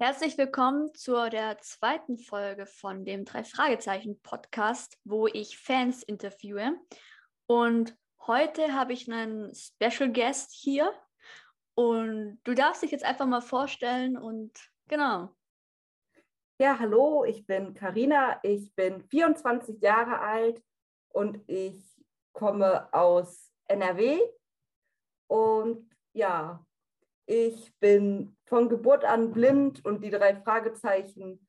[0.00, 6.78] Herzlich willkommen zu der zweiten Folge von dem Drei Fragezeichen Podcast, wo ich Fans interviewe.
[7.48, 10.92] Und heute habe ich einen Special Guest hier.
[11.74, 14.52] Und du darfst dich jetzt einfach mal vorstellen und
[14.86, 15.34] genau.
[16.60, 20.62] Ja, hallo, ich bin Karina, ich bin 24 Jahre alt
[21.08, 22.00] und ich
[22.32, 24.20] komme aus NRW.
[25.26, 26.64] Und ja,
[27.28, 31.46] ich bin von Geburt an blind und die drei Fragezeichen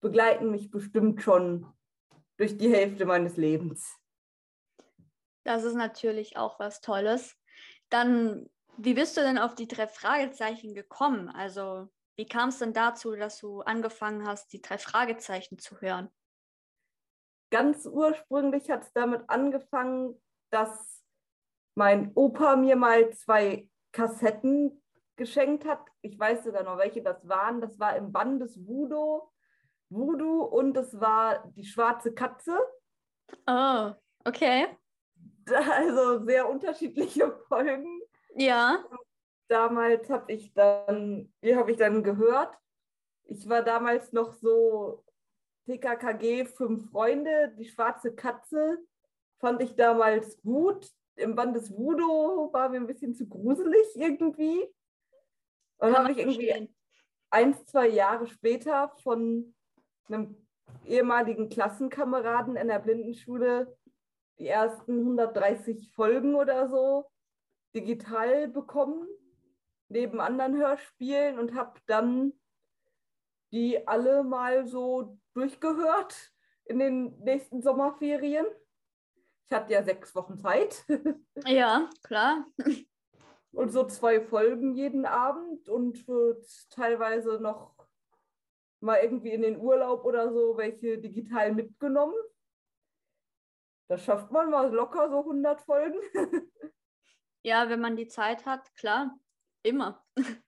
[0.00, 1.72] begleiten mich bestimmt schon
[2.36, 3.96] durch die Hälfte meines Lebens.
[5.44, 7.36] Das ist natürlich auch was Tolles.
[7.88, 11.28] Dann, wie bist du denn auf die drei Fragezeichen gekommen?
[11.28, 16.10] Also, wie kam es denn dazu, dass du angefangen hast, die drei Fragezeichen zu hören?
[17.52, 21.04] Ganz ursprünglich hat es damit angefangen, dass
[21.76, 24.81] mein Opa mir mal zwei Kassetten
[25.16, 25.80] geschenkt hat.
[26.00, 27.60] Ich weiß sogar noch, welche das waren.
[27.60, 29.22] Das war im Bann des Voodoo,
[29.88, 32.58] Voodoo und es war die schwarze Katze.
[33.46, 33.92] Oh,
[34.24, 34.66] okay.
[35.46, 38.00] Also sehr unterschiedliche Folgen.
[38.34, 38.84] Ja.
[39.48, 42.56] Damals habe ich dann, wie habe ich dann gehört?
[43.24, 45.04] Ich war damals noch so
[45.66, 48.78] TKKG Fünf Freunde, die schwarze Katze
[49.42, 50.88] fand ich damals gut.
[51.16, 54.72] Im Band des Voodoo war mir ein bisschen zu gruselig irgendwie.
[55.82, 56.70] Und dann habe ich irgendwie
[57.30, 59.52] ein, zwei Jahre später von
[60.06, 60.36] einem
[60.84, 63.76] ehemaligen Klassenkameraden in der Blindenschule
[64.38, 67.10] die ersten 130 Folgen oder so
[67.74, 69.08] digital bekommen,
[69.88, 72.32] neben anderen Hörspielen und habe dann
[73.50, 76.30] die alle mal so durchgehört
[76.64, 78.46] in den nächsten Sommerferien.
[79.48, 80.84] Ich hatte ja sechs Wochen Zeit.
[81.44, 82.46] Ja, klar
[83.52, 87.74] und so zwei Folgen jeden Abend und wird teilweise noch
[88.80, 92.16] mal irgendwie in den Urlaub oder so welche digital mitgenommen.
[93.88, 95.98] Das schafft man mal locker so 100 Folgen.
[97.42, 99.18] ja, wenn man die Zeit hat, klar,
[99.62, 100.04] immer.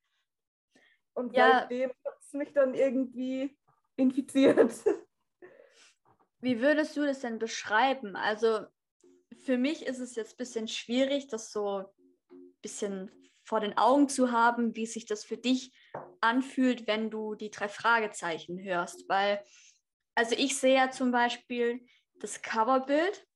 [1.14, 1.60] Und ja.
[1.60, 3.56] seitdem hat es mich dann irgendwie
[3.96, 4.72] infiziert.
[6.40, 8.16] Wie würdest du das denn beschreiben?
[8.16, 8.66] Also
[9.44, 11.84] für mich ist es jetzt ein bisschen schwierig, das so
[12.64, 13.10] bisschen
[13.44, 15.72] vor den Augen zu haben, wie sich das für dich
[16.20, 19.08] anfühlt, wenn du die drei Fragezeichen hörst.
[19.08, 19.44] Weil,
[20.14, 21.86] also ich sehe ja zum Beispiel
[22.20, 23.26] das Coverbild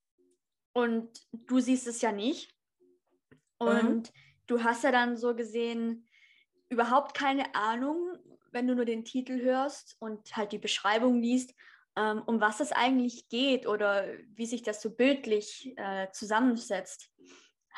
[0.72, 2.55] und du siehst es ja nicht.
[3.59, 4.12] Und mhm.
[4.47, 6.09] du hast ja dann so gesehen
[6.71, 8.19] überhaupt keine Ahnung,
[8.50, 11.55] wenn du nur den Titel hörst und halt die Beschreibung liest,
[11.97, 17.11] ähm, um was es eigentlich geht oder wie sich das so bildlich äh, zusammensetzt.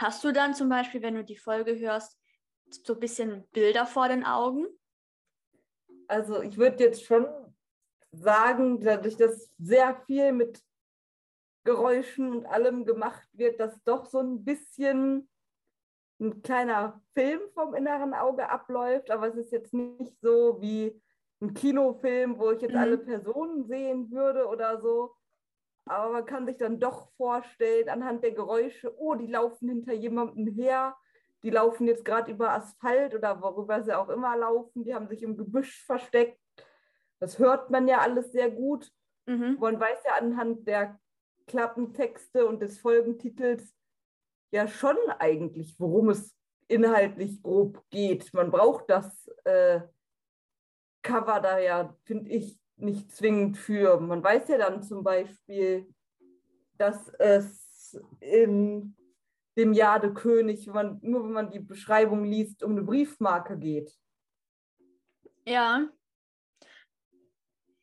[0.01, 2.19] Hast du dann zum Beispiel, wenn du die Folge hörst,
[2.71, 4.67] so ein bisschen Bilder vor den Augen?
[6.09, 7.27] Also ich würde jetzt schon
[8.11, 10.63] sagen, dadurch, dass sehr viel mit
[11.65, 15.29] Geräuschen und allem gemacht wird, dass doch so ein bisschen
[16.19, 20.99] ein kleiner Film vom inneren Auge abläuft, aber es ist jetzt nicht so wie
[21.43, 22.79] ein Kinofilm, wo ich jetzt mhm.
[22.79, 25.15] alle Personen sehen würde oder so,
[25.91, 30.47] aber man kann sich dann doch vorstellen, anhand der Geräusche, oh, die laufen hinter jemandem
[30.55, 30.97] her,
[31.43, 35.23] die laufen jetzt gerade über Asphalt oder worüber sie auch immer laufen, die haben sich
[35.25, 36.39] im Gebüsch versteckt.
[37.19, 38.93] Das hört man ja alles sehr gut.
[39.27, 39.57] Mhm.
[39.59, 41.01] Man weiß ja anhand der
[41.49, 43.75] Klappentexte und des Folgentitels
[44.53, 46.37] ja schon eigentlich, worum es
[46.69, 48.33] inhaltlich grob geht.
[48.33, 49.81] Man braucht das äh,
[51.03, 54.01] Cover da ja, finde ich, nicht zwingend für.
[54.01, 55.93] Man weiß ja dann zum Beispiel,
[56.79, 58.97] dass es in
[59.57, 63.59] dem Jahr der König, wenn man, nur wenn man die Beschreibung liest, um eine Briefmarke
[63.59, 63.93] geht.
[65.45, 65.89] Ja.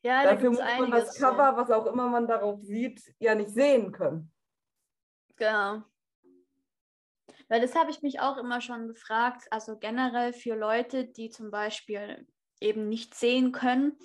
[0.02, 3.92] Ja, Dafür muss man das Cover, was auch immer man darauf sieht, ja nicht sehen
[3.92, 4.32] können.
[5.36, 5.82] Genau.
[7.48, 11.50] Weil das habe ich mich auch immer schon gefragt, also generell für Leute, die zum
[11.50, 12.26] Beispiel
[12.60, 13.98] eben nicht sehen können,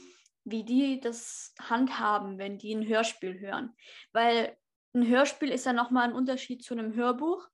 [0.46, 3.76] wie die das handhaben, wenn die ein Hörspiel hören.
[4.12, 4.58] Weil
[4.94, 7.48] ein Hörspiel ist ja nochmal ein Unterschied zu einem Hörbuch.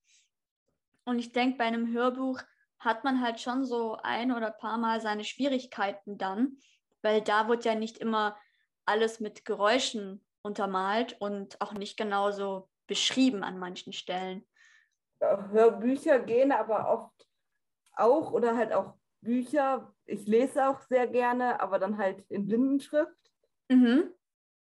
[1.06, 2.41] Und ich denke, bei einem Hörbuch
[2.80, 6.57] hat man halt schon so ein oder paar Mal seine Schwierigkeiten dann,
[7.01, 8.38] weil da wird ja nicht immer
[8.86, 14.45] alles mit Geräuschen untermalt und auch nicht genauso beschrieben an manchen Stellen.
[15.21, 17.27] Hörbücher gehen aber oft
[17.94, 19.94] auch oder halt auch Bücher.
[20.09, 23.31] Ich lese auch sehr gerne, aber dann halt in Blindenschrift.
[23.69, 24.11] Mhm.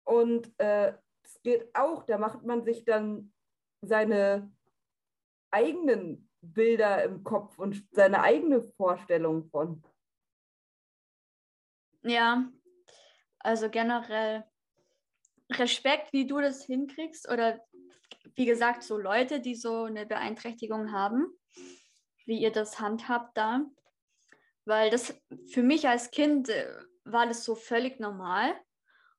[0.05, 0.93] Und äh,
[1.23, 3.33] es geht auch, da macht man sich dann
[3.81, 4.51] seine
[5.51, 9.83] eigenen Bilder im Kopf und seine eigene Vorstellung von.
[12.01, 12.49] Ja,
[13.39, 14.45] also generell
[15.51, 17.59] Respekt, wie du das hinkriegst oder
[18.35, 21.27] wie gesagt, so Leute, die so eine Beeinträchtigung haben,
[22.25, 23.61] wie ihr das handhabt da.
[24.65, 25.19] Weil das
[25.51, 26.67] für mich als Kind äh,
[27.03, 28.51] war das so völlig normal.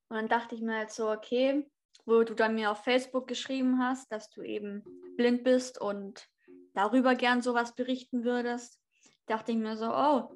[0.08, 1.66] Und dann dachte ich mir halt so, okay,
[2.06, 4.84] wo du dann mir auf Facebook geschrieben hast, dass du eben
[5.16, 6.28] blind bist und
[6.74, 8.80] darüber gern sowas berichten würdest,
[9.26, 10.34] dachte ich mir so, oh,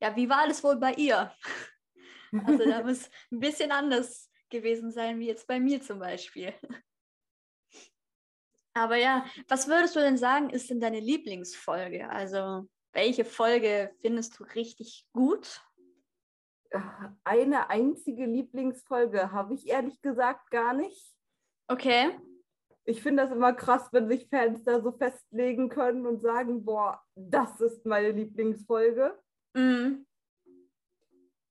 [0.00, 1.32] ja, wie war das wohl bei ihr?
[2.46, 6.54] Also da muss ein bisschen anders gewesen sein, wie jetzt bei mir zum Beispiel.
[8.72, 12.08] Aber ja, was würdest du denn sagen, ist denn deine Lieblingsfolge?
[12.08, 15.62] Also, welche Folge findest du richtig gut?
[17.24, 21.14] Eine einzige Lieblingsfolge habe ich ehrlich gesagt gar nicht.
[21.68, 22.18] Okay.
[22.84, 27.02] Ich finde das immer krass, wenn sich Fans da so festlegen können und sagen, boah,
[27.14, 29.18] das ist meine Lieblingsfolge.
[29.54, 30.06] Mhm.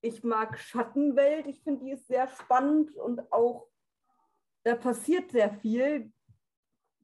[0.00, 1.46] Ich mag Schattenwelt.
[1.46, 3.68] Ich finde, die ist sehr spannend und auch,
[4.64, 6.12] da passiert sehr viel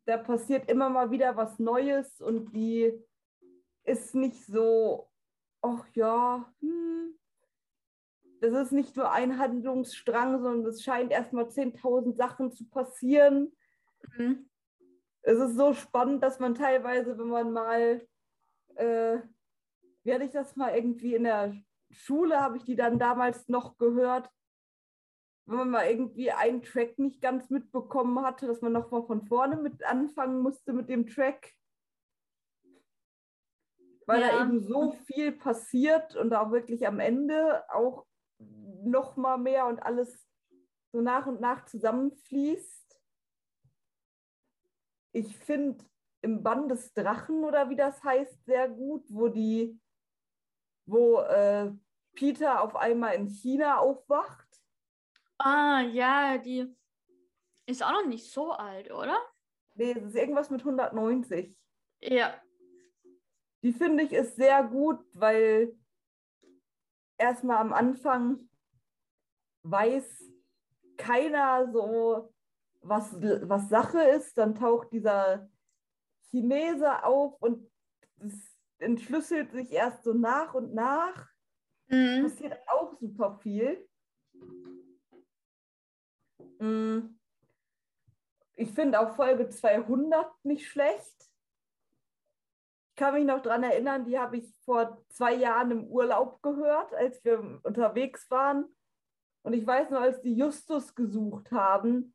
[0.08, 2.98] da passiert immer mal wieder was Neues und die
[3.88, 5.08] ist nicht so,
[5.62, 7.18] ach ja, hm,
[8.40, 13.52] das ist nicht nur ein Handlungsstrang, sondern es scheint erstmal 10.000 Sachen zu passieren.
[14.16, 14.48] Mhm.
[15.22, 18.06] Es ist so spannend, dass man teilweise, wenn man mal,
[18.76, 19.18] äh,
[20.04, 21.52] werde ich das mal irgendwie in der
[21.90, 24.30] Schule, habe ich die dann damals noch gehört,
[25.46, 29.56] wenn man mal irgendwie einen Track nicht ganz mitbekommen hatte, dass man nochmal von vorne
[29.56, 31.54] mit anfangen musste mit dem Track.
[34.08, 34.30] Weil ja.
[34.30, 38.06] da eben so viel passiert und auch wirklich am Ende auch
[38.38, 40.26] nochmal mehr und alles
[40.92, 43.00] so nach und nach zusammenfließt.
[45.12, 45.84] Ich finde
[46.22, 49.78] im Bann des Drachen oder wie das heißt, sehr gut, wo die,
[50.86, 51.70] wo äh,
[52.14, 54.48] Peter auf einmal in China aufwacht
[55.38, 56.66] Ah, ja, die
[57.66, 59.16] ist auch noch nicht so alt, oder?
[59.76, 61.56] Nee, es ist irgendwas mit 190.
[62.00, 62.34] Ja.
[63.62, 65.76] Die finde ich ist sehr gut, weil
[67.16, 68.48] erstmal am Anfang
[69.64, 70.24] weiß
[70.96, 72.32] keiner so,
[72.80, 74.38] was, was Sache ist.
[74.38, 75.48] Dann taucht dieser
[76.30, 77.70] Chinese auf und
[78.18, 81.28] es entschlüsselt sich erst so nach und nach.
[81.88, 82.22] Mhm.
[82.22, 83.88] Passiert auch super viel.
[86.58, 87.18] Mm.
[88.54, 91.30] Ich finde auch Folge 200 nicht schlecht.
[92.98, 96.92] Ich kann mich noch daran erinnern, die habe ich vor zwei Jahren im Urlaub gehört,
[96.92, 98.64] als wir unterwegs waren.
[99.42, 102.12] Und ich weiß nur, als die Justus gesucht haben,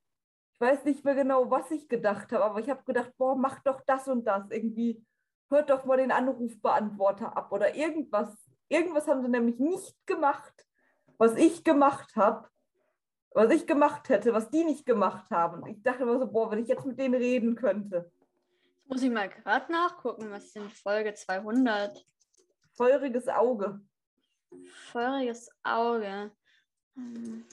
[0.52, 3.62] ich weiß nicht mehr genau, was ich gedacht habe, aber ich habe gedacht, boah, mach
[3.62, 4.44] doch das und das.
[4.50, 5.02] Irgendwie
[5.50, 8.36] hört doch mal den Anrufbeantworter ab oder irgendwas.
[8.68, 10.66] Irgendwas haben sie nämlich nicht gemacht,
[11.18, 12.50] was ich gemacht habe
[13.36, 15.66] was ich gemacht hätte, was die nicht gemacht haben.
[15.66, 18.12] Ich dachte immer so, boah, wenn ich jetzt mit denen reden könnte.
[18.86, 22.06] Muss ich mal gerade nachgucken, was ist denn Folge 200?
[22.74, 23.82] Feuriges Auge.
[24.92, 26.32] Feuriges Auge.
[26.96, 27.46] Hm.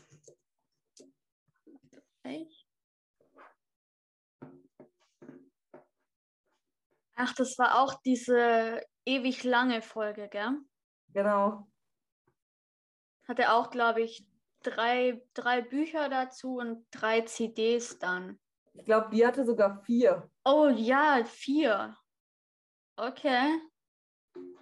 [7.23, 10.57] Ach, das war auch diese ewig lange Folge, gell?
[11.13, 11.69] Genau.
[13.29, 14.27] Hat er auch, glaube ich,
[14.63, 18.41] drei, drei Bücher dazu und drei CDs dann.
[18.81, 20.31] Ich glaube, die hatte sogar vier.
[20.43, 21.95] Oh ja, vier.
[22.97, 23.61] Okay.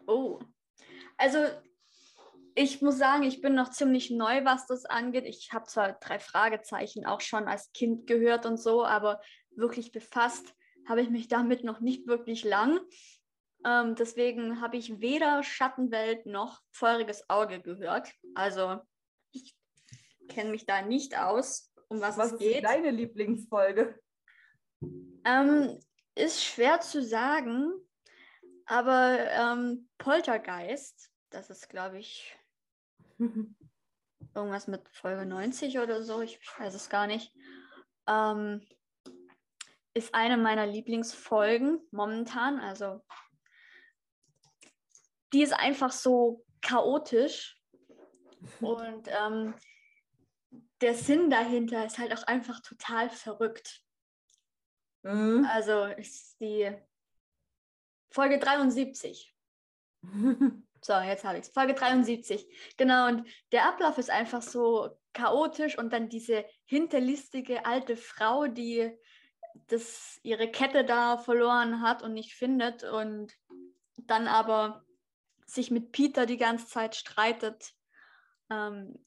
[0.09, 0.41] Oh.
[1.17, 1.39] Also
[2.57, 5.25] ich muss sagen, ich bin noch ziemlich neu, was das angeht.
[5.25, 9.21] Ich habe zwar drei Fragezeichen auch schon als Kind gehört und so, aber
[9.53, 10.53] wirklich befasst
[10.89, 12.81] habe ich mich damit noch nicht wirklich lang.
[13.65, 18.13] Ähm, deswegen habe ich weder Schattenwelt noch Feuriges Auge gehört.
[18.35, 18.81] Also
[19.31, 19.57] ich
[20.27, 22.65] kenne mich da nicht aus, um was, was es geht.
[22.65, 24.01] Was ist deine Lieblingsfolge?
[25.25, 25.79] Ähm,
[26.15, 27.73] ist schwer zu sagen,
[28.67, 32.37] aber ähm, Poltergeist, das ist, glaube ich,
[34.35, 37.33] irgendwas mit Folge 90 oder so, ich, ich weiß es gar nicht,
[38.07, 38.67] ähm,
[39.95, 42.61] ist eine meiner Lieblingsfolgen momentan.
[42.61, 43.05] Also
[45.33, 47.61] die ist einfach so chaotisch
[48.61, 49.55] und ähm,
[50.81, 53.83] der Sinn dahinter ist halt auch einfach total verrückt.
[55.03, 55.47] Mhm.
[55.51, 56.71] Also ist die
[58.11, 59.35] Folge 73.
[60.83, 61.53] so, jetzt habe ich es.
[61.53, 62.47] Folge 73.
[62.77, 68.91] Genau, und der Ablauf ist einfach so chaotisch und dann diese hinterlistige alte Frau, die
[69.67, 73.35] das, ihre Kette da verloren hat und nicht findet und
[73.97, 74.85] dann aber
[75.47, 77.73] sich mit Peter die ganze Zeit streitet
[78.51, 79.05] ähm,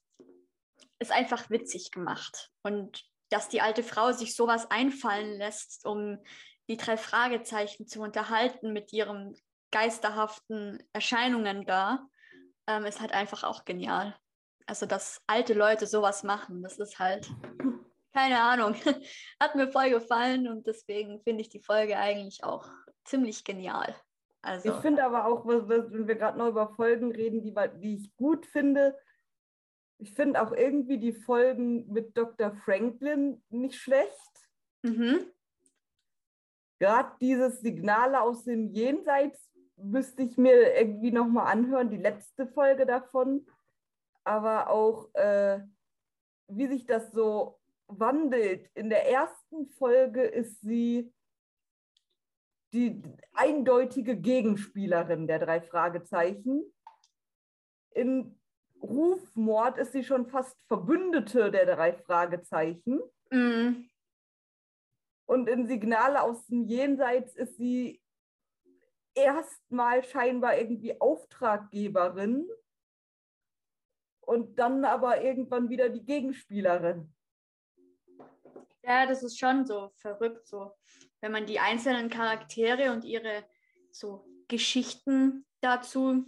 [0.99, 2.51] ist einfach witzig gemacht.
[2.61, 6.19] Und dass die alte Frau sich sowas einfallen lässt, um
[6.69, 9.35] die drei Fragezeichen zu unterhalten mit ihren
[9.71, 12.05] geisterhaften Erscheinungen da,
[12.67, 14.15] ähm, ist halt einfach auch genial.
[14.67, 17.29] Also, dass alte Leute sowas machen, das ist halt,
[18.13, 18.75] keine Ahnung,
[19.39, 22.67] hat mir voll gefallen und deswegen finde ich die Folge eigentlich auch
[23.05, 23.95] ziemlich genial.
[24.41, 28.15] Also, ich finde aber auch, wenn wir gerade noch über Folgen reden, die, die ich
[28.15, 28.97] gut finde,
[30.01, 32.51] ich finde auch irgendwie die Folgen mit Dr.
[32.51, 34.49] Franklin nicht schlecht.
[34.81, 35.27] Mhm.
[36.79, 42.87] Gerade dieses Signale aus dem Jenseits müsste ich mir irgendwie nochmal anhören, die letzte Folge
[42.87, 43.45] davon.
[44.23, 45.59] Aber auch, äh,
[46.47, 48.71] wie sich das so wandelt.
[48.73, 51.13] In der ersten Folge ist sie
[52.73, 53.03] die
[53.33, 56.63] eindeutige Gegenspielerin der drei Fragezeichen.
[57.91, 58.40] In
[58.81, 63.01] Rufmord ist sie schon fast Verbündete der drei Fragezeichen.
[63.29, 63.85] Mm.
[65.25, 68.01] Und in Signale aus dem Jenseits ist sie
[69.13, 72.49] erstmal scheinbar irgendwie Auftraggeberin
[74.21, 77.13] und dann aber irgendwann wieder die Gegenspielerin.
[78.83, 80.73] Ja, das ist schon so verrückt, so
[81.21, 83.45] wenn man die einzelnen Charaktere und ihre
[83.91, 86.25] so Geschichten dazu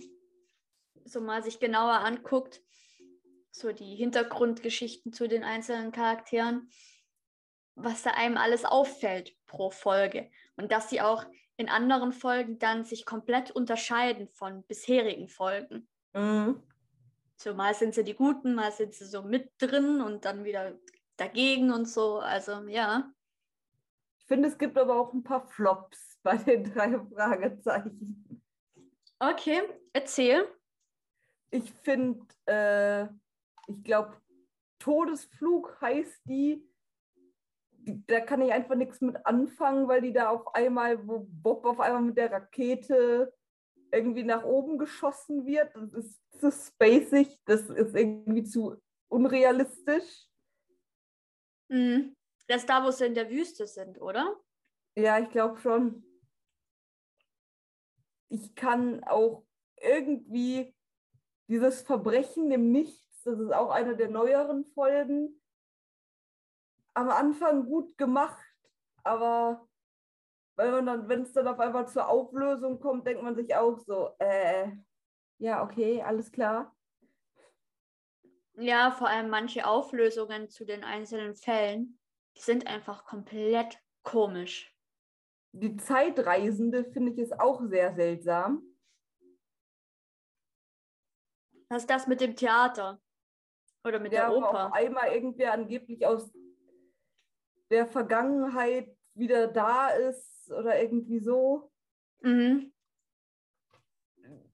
[1.06, 2.62] so mal sich genauer anguckt,
[3.52, 6.70] so die Hintergrundgeschichten zu den einzelnen Charakteren,
[7.76, 11.26] was da einem alles auffällt pro Folge und dass sie auch
[11.58, 15.88] in anderen Folgen dann sich komplett unterscheiden von bisherigen Folgen.
[16.14, 16.64] Mhm.
[17.36, 20.78] So mal sind sie die Guten, mal sind sie so mit drin und dann wieder
[21.18, 22.20] dagegen und so.
[22.20, 23.12] Also ja.
[24.20, 28.42] Ich finde, es gibt aber auch ein paar Flops bei den drei Fragezeichen.
[29.20, 29.62] Okay,
[29.94, 30.48] erzähl.
[31.54, 33.04] Ich finde, äh,
[33.68, 34.20] ich glaube,
[34.80, 36.68] Todesflug heißt die,
[38.08, 41.80] da kann ich einfach nichts mit anfangen, weil die da auf einmal, wo Bob auf
[41.80, 43.32] einmal mit der Rakete
[43.92, 45.76] irgendwie nach oben geschossen wird.
[45.76, 50.28] Das ist zu spacig, das ist irgendwie zu unrealistisch.
[51.70, 52.16] Mhm.
[52.48, 54.42] Das ist da, wo sie in der Wüste sind, oder?
[54.96, 56.04] Ja, ich glaube schon.
[58.30, 59.46] Ich kann auch
[59.80, 60.73] irgendwie
[61.54, 65.40] dieses Verbrechen im Nichts, das ist auch eine der neueren Folgen,
[66.96, 68.44] am Anfang gut gemacht,
[69.04, 69.68] aber
[70.56, 73.78] weil man dann, wenn es dann auf einmal zur Auflösung kommt, denkt man sich auch
[73.78, 74.72] so, äh,
[75.38, 76.76] ja, okay, alles klar.
[78.56, 82.00] Ja, vor allem manche Auflösungen zu den einzelnen Fällen,
[82.36, 84.76] die sind einfach komplett komisch.
[85.52, 88.64] Die Zeitreisende finde ich ist auch sehr seltsam.
[91.74, 93.02] Was ist das mit dem Theater?
[93.84, 94.68] Oder mit ja, der Oper?
[94.68, 96.32] Auf einmal irgendwer angeblich aus
[97.72, 101.72] der Vergangenheit wieder da ist oder irgendwie so.
[102.22, 102.72] Mhm.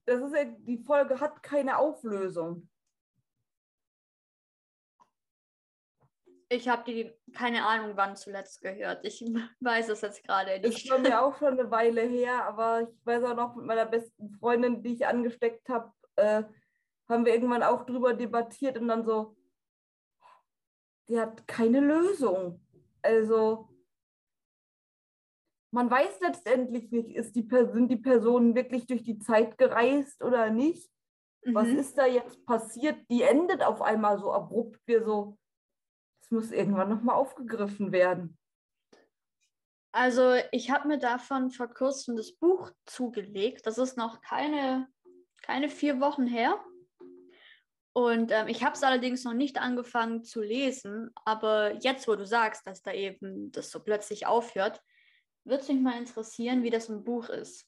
[0.05, 2.69] Das ist ja, die Folge hat keine Auflösung.
[6.47, 9.05] Ich habe die keine Ahnung wann zuletzt gehört.
[9.05, 9.19] Ich
[9.59, 10.85] weiß es jetzt gerade nicht.
[10.85, 13.85] Das war mir auch schon eine Weile her, aber ich weiß auch noch mit meiner
[13.85, 16.43] besten Freundin, die ich angesteckt habe, äh,
[17.09, 19.35] haben wir irgendwann auch drüber debattiert und dann so,
[21.07, 22.61] die hat keine Lösung.
[23.01, 23.69] Also
[25.71, 30.49] man weiß letztendlich nicht, ist die, sind die Personen wirklich durch die Zeit gereist oder
[30.49, 30.89] nicht.
[31.43, 31.55] Mhm.
[31.55, 32.97] Was ist da jetzt passiert?
[33.09, 34.79] Die endet auf einmal so abrupt.
[34.85, 35.37] Wir so,
[36.21, 38.37] es muss irgendwann nochmal aufgegriffen werden.
[39.91, 43.65] Also ich habe mir davon vor kurzem das Buch zugelegt.
[43.65, 44.87] Das ist noch keine,
[45.41, 46.63] keine vier Wochen her.
[47.99, 52.25] Und ähm, ich habe es allerdings noch nicht angefangen zu lesen, aber jetzt, wo du
[52.25, 54.81] sagst, dass da eben das so plötzlich aufhört,
[55.43, 57.67] würde es mich mal interessieren, wie das im Buch ist.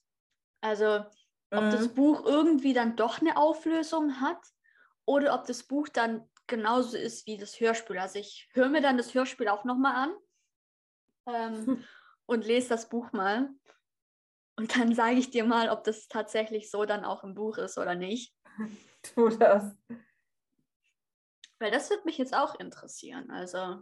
[0.62, 1.04] Also,
[1.50, 1.70] ob mhm.
[1.70, 4.40] das Buch irgendwie dann doch eine Auflösung hat
[5.04, 7.98] oder ob das Buch dann genauso ist wie das Hörspiel.
[7.98, 10.14] Also, ich höre mir dann das Hörspiel auch nochmal an
[11.26, 11.84] ähm, hm.
[12.24, 13.50] und lese das Buch mal.
[14.56, 17.76] Und dann sage ich dir mal, ob das tatsächlich so dann auch im Buch ist
[17.76, 18.34] oder nicht.
[19.02, 19.76] Tu das.
[21.62, 23.30] Weil das wird mich jetzt auch interessieren.
[23.30, 23.80] Also,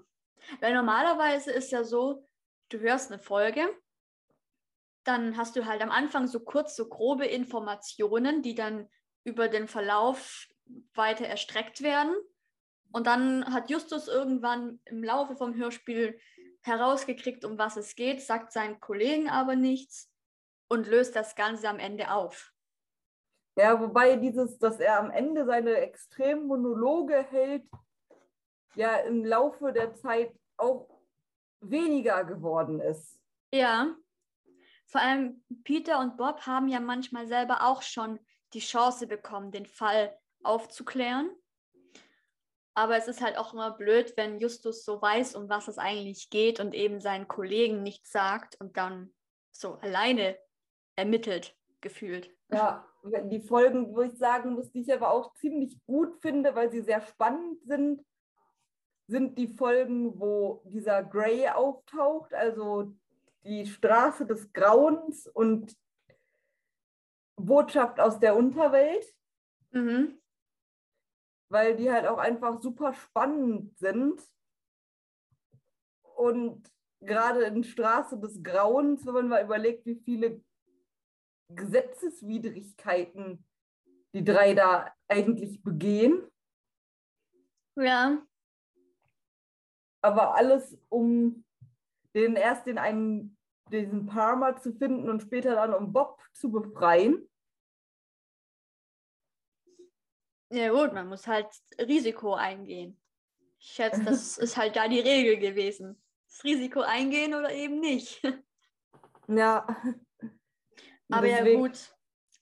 [0.61, 2.27] weil normalerweise ist ja so,
[2.69, 3.67] du hörst eine Folge,
[5.05, 8.87] dann hast du halt am Anfang so kurz so grobe Informationen, die dann
[9.25, 10.47] über den Verlauf
[10.93, 12.15] weiter erstreckt werden.
[12.93, 16.21] Und dann hat Justus irgendwann im Laufe vom Hörspiel
[16.61, 20.13] herausgekriegt, um was es geht, sagt seinen Kollegen aber nichts
[20.69, 22.53] und löst das Ganze am Ende auf.
[23.57, 27.65] Ja, wobei dieses, dass er am Ende seine extremen Monologe hält,
[28.75, 30.89] ja im Laufe der Zeit auch
[31.61, 33.21] weniger geworden ist.
[33.53, 33.97] Ja.
[34.87, 38.19] Vor allem Peter und Bob haben ja manchmal selber auch schon
[38.55, 41.31] die Chance bekommen, den Fall aufzuklären.
[42.75, 46.31] Aber es ist halt auch immer blöd, wenn Justus so weiß, um was es eigentlich
[46.31, 49.13] geht und eben seinen Kollegen nichts sagt und dann
[49.53, 50.39] so alleine
[50.97, 52.35] ermittelt gefühlt.
[52.53, 56.71] Ja, die Folgen, wo ich sagen muss, die ich aber auch ziemlich gut finde, weil
[56.71, 58.05] sie sehr spannend sind,
[59.07, 62.95] sind die Folgen, wo dieser Grey auftaucht, also
[63.43, 65.77] die Straße des Grauens und
[67.37, 69.05] Botschaft aus der Unterwelt.
[69.73, 70.21] Mhm.
[71.49, 74.23] Weil die halt auch einfach super spannend sind.
[76.15, 80.43] Und gerade in Straße des Grauens, wenn man mal überlegt, wie viele
[81.55, 83.45] Gesetzeswidrigkeiten
[84.13, 86.29] die drei da eigentlich begehen.
[87.77, 88.27] Ja.
[90.03, 91.45] Aber alles, um
[92.15, 93.37] den erst den einen,
[93.71, 97.29] diesen Parma zu finden und später dann um Bob zu befreien.
[100.53, 101.47] Ja gut, man muss halt
[101.79, 103.01] Risiko eingehen.
[103.61, 106.03] Ich schätze, das ist halt da die Regel gewesen.
[106.27, 108.23] Das Risiko eingehen oder eben nicht.
[109.33, 109.65] Ja.
[111.11, 111.61] Aber Deswegen.
[111.61, 111.97] ja gut,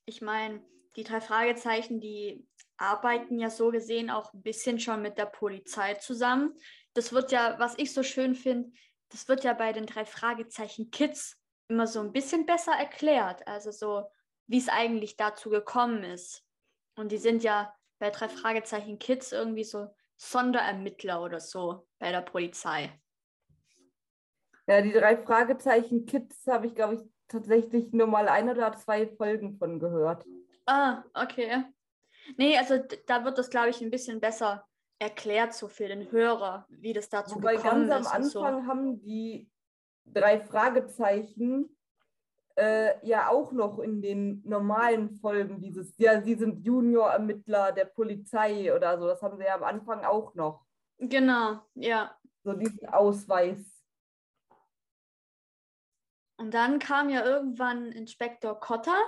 [0.05, 0.63] ich meine,
[0.97, 2.47] die drei Fragezeichen, die
[2.77, 6.55] arbeiten ja so gesehen auch ein bisschen schon mit der Polizei zusammen.
[6.95, 8.71] Das wird ja, was ich so schön finde,
[9.11, 11.37] das wird ja bei den drei Fragezeichen Kids
[11.69, 13.47] immer so ein bisschen besser erklärt.
[13.47, 14.11] Also so,
[14.47, 16.45] wie es eigentlich dazu gekommen ist.
[16.97, 22.23] Und die sind ja bei drei Fragezeichen Kids irgendwie so Sonderermittler oder so bei der
[22.23, 23.01] Polizei.
[24.67, 29.07] Ja, die drei Fragezeichen Kids habe ich, glaube ich, tatsächlich nur mal ein oder zwei
[29.07, 30.25] Folgen von gehört.
[30.67, 31.65] Ah, okay.
[32.37, 34.67] Nee, also da wird das, glaube ich, ein bisschen besser
[34.99, 38.13] erklärt, so für den Hörer, wie das dazu Wobei gekommen ganz ist.
[38.13, 38.67] Am Anfang so.
[38.69, 39.49] haben die
[40.05, 41.77] drei Fragezeichen
[42.57, 48.75] äh, ja auch noch in den normalen Folgen dieses, ja, sie sind Junior-Ermittler der Polizei
[48.75, 50.67] oder so, das haben sie ja am Anfang auch noch.
[50.99, 52.17] Genau, ja.
[52.43, 53.59] So diesen Ausweis.
[56.39, 58.99] Und dann kam ja irgendwann Inspektor Cotter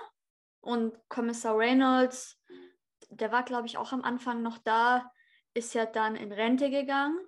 [0.61, 2.39] und Kommissar Reynolds,
[3.09, 5.11] der war, glaube ich, auch am Anfang noch da,
[5.55, 7.19] ist ja dann in Rente gegangen.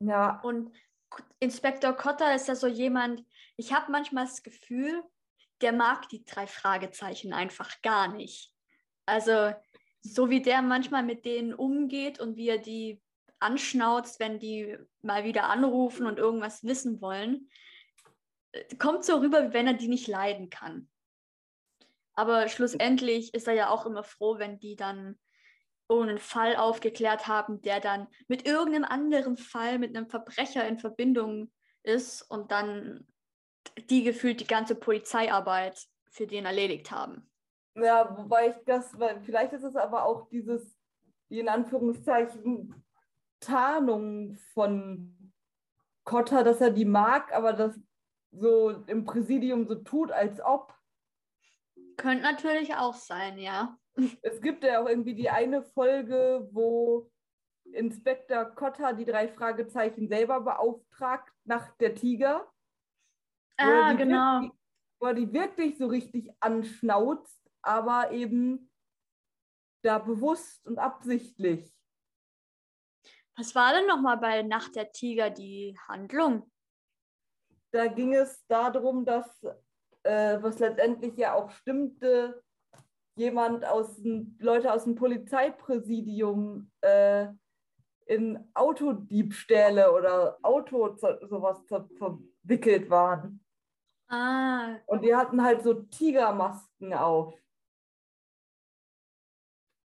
[0.00, 0.40] Ja.
[0.42, 0.76] Und
[1.38, 3.24] Inspektor Cotter ist ja so jemand,
[3.56, 5.02] ich habe manchmal das Gefühl,
[5.60, 8.52] der mag die drei Fragezeichen einfach gar nicht.
[9.06, 9.52] Also,
[10.00, 13.00] so wie der manchmal mit denen umgeht und wie er die
[13.38, 17.48] anschnauzt, wenn die mal wieder anrufen und irgendwas wissen wollen,
[18.78, 20.88] kommt so rüber, wie wenn er die nicht leiden kann.
[22.14, 25.18] Aber schlussendlich ist er ja auch immer froh, wenn die dann
[25.88, 31.52] einen Fall aufgeklärt haben, der dann mit irgendeinem anderen Fall, mit einem Verbrecher in Verbindung
[31.82, 33.06] ist und dann
[33.90, 37.30] die gefühlt die ganze Polizeiarbeit für den erledigt haben.
[37.76, 40.78] Ja, wobei ich das, weil vielleicht ist es aber auch dieses,
[41.28, 42.84] die in Anführungszeichen
[43.40, 45.32] Tarnung von
[46.04, 47.78] Kotter, dass er die mag, aber das
[48.34, 50.74] so im Präsidium so tut, als ob.
[51.96, 53.78] Könnte natürlich auch sein, ja.
[54.22, 57.10] Es gibt ja auch irgendwie die eine Folge, wo
[57.64, 62.50] Inspektor Kotter die drei Fragezeichen selber beauftragt nach der Tiger.
[63.56, 64.42] Ah, genau.
[64.42, 64.52] Wirklich,
[65.00, 68.70] wo er die wirklich so richtig anschnauzt, aber eben
[69.82, 71.72] da bewusst und absichtlich.
[73.36, 76.50] Was war denn nochmal bei Nacht der Tiger die Handlung?
[77.74, 79.42] Da ging es darum, dass,
[80.04, 82.40] äh, was letztendlich ja auch stimmte,
[83.16, 87.26] jemand aus dem, Leute aus dem Polizeipräsidium äh,
[88.06, 93.44] in Autodiebstähle oder Auto sowas verwickelt waren.
[94.06, 94.76] Ah.
[94.86, 97.34] Und die hatten halt so Tigermasken auf.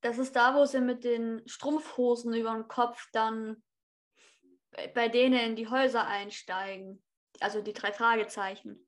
[0.01, 3.63] Das ist da, wo sie mit den Strumpfhosen über dem Kopf dann
[4.93, 7.01] bei denen in die Häuser einsteigen
[7.41, 8.87] also die drei Fragezeichen.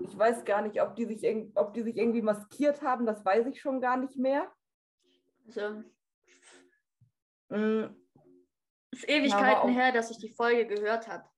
[0.00, 3.46] Ich weiß gar nicht, ob die sich, ob die sich irgendwie maskiert haben, das weiß
[3.46, 4.52] ich schon gar nicht mehr.
[5.46, 5.82] Also,
[7.48, 7.94] mm.
[8.92, 11.28] ist Ewigkeiten her, dass ich die Folge gehört habe.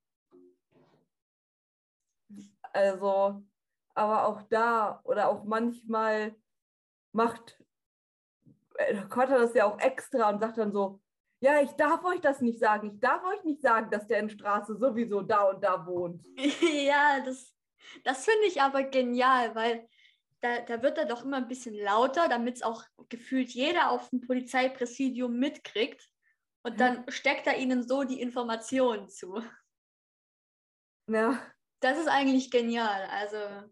[2.72, 3.42] Also,
[3.94, 6.34] aber auch da oder auch manchmal
[7.12, 7.64] macht
[9.08, 11.00] Kotter das ja auch extra und sagt dann so,
[11.44, 12.94] ja, ich darf euch das nicht sagen.
[12.94, 16.24] Ich darf euch nicht sagen, dass der in Straße sowieso da und da wohnt.
[16.86, 17.54] ja, das,
[18.02, 19.86] das finde ich aber genial, weil
[20.40, 24.08] da, da wird er doch immer ein bisschen lauter, damit es auch gefühlt jeder auf
[24.08, 26.08] dem Polizeipräsidium mitkriegt.
[26.62, 29.42] Und dann steckt er ihnen so die Informationen zu.
[31.10, 31.38] Ja.
[31.80, 33.06] Das ist eigentlich genial.
[33.10, 33.68] Also,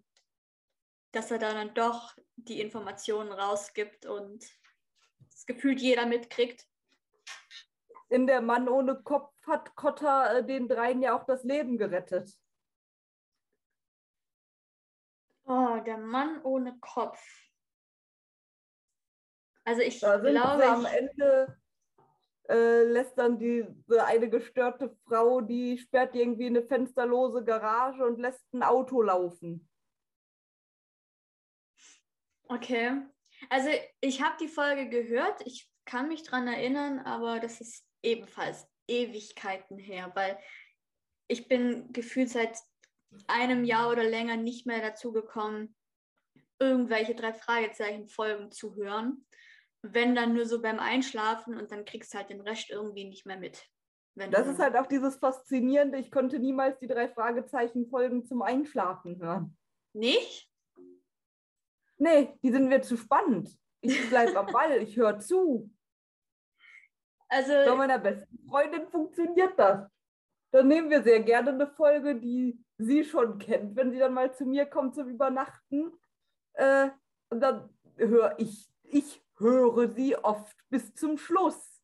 [1.13, 4.45] dass er dann doch die Informationen rausgibt und
[5.31, 6.67] das gefühlt jeder mitkriegt.
[8.13, 12.31] In der Mann ohne Kopf hat Kotter äh, den dreien ja auch das Leben gerettet.
[15.45, 17.19] Oh, der Mann ohne Kopf.
[19.65, 21.59] Also ich Da sind glaube, am Ende
[22.51, 28.19] äh, lässt dann diese eine gestörte Frau, die sperrt irgendwie in eine fensterlose Garage und
[28.19, 29.71] lässt ein Auto laufen.
[32.45, 33.07] okay.
[33.49, 33.71] Also
[34.03, 39.79] ich habe die Folge gehört, ich kann mich dran erinnern, aber das ist ebenfalls Ewigkeiten
[39.79, 40.39] her, weil
[41.29, 42.59] ich bin gefühlt seit
[43.27, 45.75] einem Jahr oder länger nicht mehr dazu gekommen,
[46.59, 49.27] irgendwelche drei Fragezeichen Folgen zu hören.
[49.83, 53.27] Wenn dann nur so beim Einschlafen und dann kriegst du halt den Rest irgendwie nicht
[53.27, 53.69] mehr mit.
[54.15, 55.99] Wenn Das ist halt auch dieses Faszinierende.
[55.99, 59.57] Ich konnte niemals die drei Fragezeichen Folgen zum Einschlafen hören.
[59.93, 60.49] nicht?
[61.99, 63.57] Nee, die sind mir zu spannend.
[63.81, 65.71] Ich bleibe am Ball, ich höre zu.
[67.33, 69.89] Also Bei meiner besten Freundin funktioniert das.
[70.51, 74.35] Dann nehmen wir sehr gerne eine Folge, die sie schon kennt, wenn sie dann mal
[74.35, 75.93] zu mir kommt zum Übernachten.
[76.53, 76.91] Äh,
[77.31, 81.83] und dann höre ich, ich höre sie oft bis zum Schluss.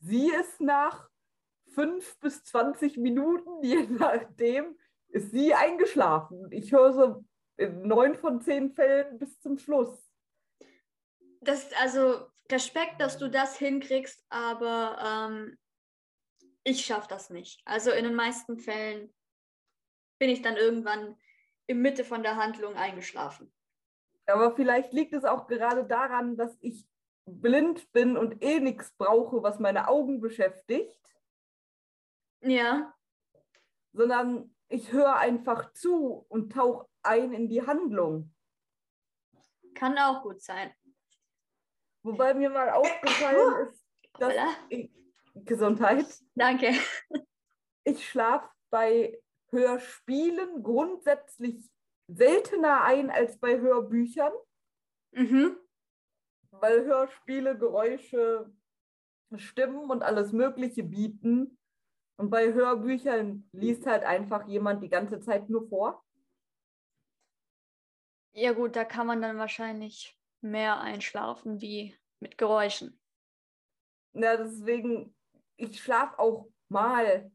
[0.00, 1.08] Sie ist nach
[1.72, 4.76] fünf bis 20 Minuten, je nachdem,
[5.10, 6.50] ist sie eingeschlafen.
[6.50, 7.24] Ich höre sie
[7.58, 10.10] in neun von zehn Fällen bis zum Schluss.
[11.42, 15.58] das, also Respekt, dass du das hinkriegst, aber ähm,
[16.64, 17.62] ich schaffe das nicht.
[17.64, 19.12] Also in den meisten Fällen
[20.18, 21.16] bin ich dann irgendwann
[21.66, 23.52] in Mitte von der Handlung eingeschlafen.
[24.26, 26.86] Aber vielleicht liegt es auch gerade daran, dass ich
[27.26, 30.98] blind bin und eh nichts brauche, was meine Augen beschäftigt,
[32.42, 32.94] Ja,
[33.92, 38.32] sondern ich höre einfach zu und tauche ein in die Handlung.
[39.74, 40.72] kann auch gut sein.
[42.02, 43.84] Wobei mir mal aufgefallen ist,
[44.18, 44.34] dass
[44.68, 44.90] ich,
[45.34, 46.72] Gesundheit, Danke.
[47.84, 51.70] ich schlafe bei Hörspielen grundsätzlich
[52.08, 54.32] seltener ein als bei Hörbüchern,
[55.12, 55.56] Mhm.
[56.50, 58.52] weil Hörspiele Geräusche,
[59.36, 61.58] Stimmen und alles Mögliche bieten.
[62.16, 66.04] Und bei Hörbüchern liest halt einfach jemand die ganze Zeit nur vor.
[68.32, 73.00] Ja gut, da kann man dann wahrscheinlich mehr einschlafen wie mit Geräuschen.
[74.12, 75.14] Ja, deswegen,
[75.56, 77.30] ich schlafe auch mal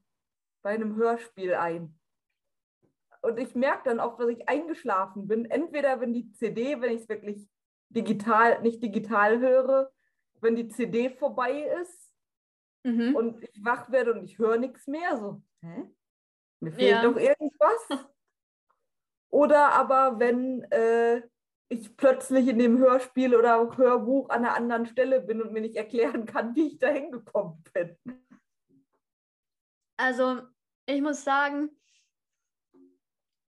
[0.61, 1.97] bei einem Hörspiel ein.
[3.21, 5.45] Und ich merke dann auch, dass ich eingeschlafen bin.
[5.45, 7.47] Entweder wenn die CD, wenn ich es wirklich
[7.89, 9.91] digital, nicht digital höre,
[10.41, 12.11] wenn die CD vorbei ist
[12.83, 13.15] Mhm.
[13.15, 15.17] und ich wach werde und ich höre nichts mehr.
[15.17, 15.89] So, hä?
[16.59, 17.01] Mir fehlt Ja.
[17.01, 17.89] doch irgendwas.
[19.29, 21.23] Oder aber wenn äh,
[21.69, 25.75] ich plötzlich in dem Hörspiel oder Hörbuch an einer anderen Stelle bin und mir nicht
[25.75, 27.97] erklären kann, wie ich da hingekommen bin.
[29.97, 30.41] Also,
[30.85, 31.69] ich muss sagen,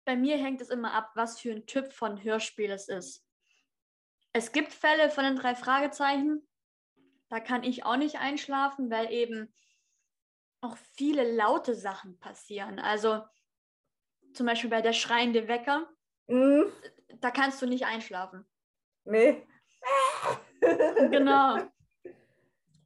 [0.04, 3.26] bei mir hängt es immer ab, was für ein Typ von Hörspiel es ist.
[4.32, 6.46] Es gibt Fälle von den drei Fragezeichen,
[7.28, 9.52] da kann ich auch nicht einschlafen, weil eben
[10.60, 12.78] auch viele laute Sachen passieren.
[12.78, 13.24] Also
[14.34, 15.88] zum Beispiel bei der schreiende Wecker,
[16.28, 16.72] Hm,
[17.20, 18.44] da kannst du nicht einschlafen.
[19.04, 19.46] nee.
[21.10, 21.58] Genau.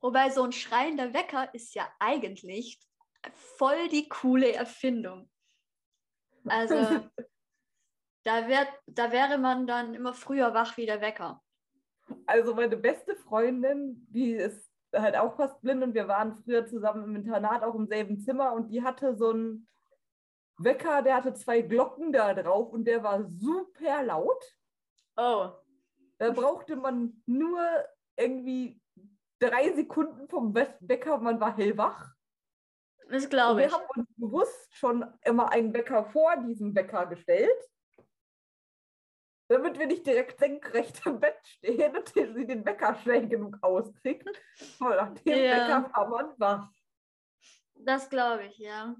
[0.00, 2.80] Wobei so ein schreiender Wecker ist ja eigentlich
[3.32, 5.30] voll die coole Erfindung.
[6.46, 6.74] Also
[8.24, 11.42] da, wird, da wäre man dann immer früher wach wie der Wecker.
[12.26, 17.04] Also meine beste Freundin, die ist halt auch fast blind und wir waren früher zusammen
[17.04, 19.68] im Internat, auch im selben Zimmer und die hatte so einen
[20.58, 24.44] Wecker, der hatte zwei Glocken da drauf und der war super laut.
[25.16, 25.50] Oh,
[26.18, 27.60] Da brauchte man nur
[28.16, 28.80] irgendwie
[29.38, 32.12] drei Sekunden vom We- Wecker man war hellwach.
[33.08, 33.72] das glaube wir ich.
[33.72, 37.56] haben uns bewusst schon immer einen Wecker vor diesem Wecker gestellt,
[39.48, 44.28] damit wir nicht direkt senkrecht im Bett stehen und sie den Wecker schnell genug auskriegt.
[44.80, 45.52] Aber nach dem Ja.
[45.56, 46.70] Wecker war man wach.
[47.76, 48.96] Das glaube ich, ja.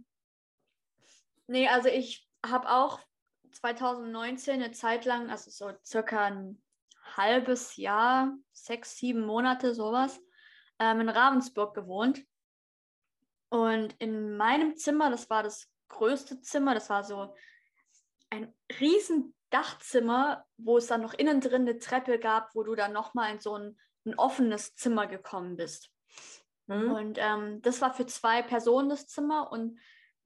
[1.48, 3.00] Nee, also ich habe auch
[3.52, 6.62] 2019 eine Zeit lang, also so circa ein
[7.16, 10.20] halbes Jahr, sechs, sieben Monate, sowas,
[10.78, 12.22] ähm, in Ravensburg gewohnt.
[13.48, 17.34] Und in meinem Zimmer, das war das größte Zimmer, das war so
[18.28, 22.92] ein riesen Dachzimmer, wo es dann noch innen drin eine Treppe gab, wo du dann
[22.92, 25.90] nochmal in so ein, ein offenes Zimmer gekommen bist.
[26.66, 26.92] Mhm.
[26.92, 29.78] Und ähm, das war für zwei Personen das Zimmer und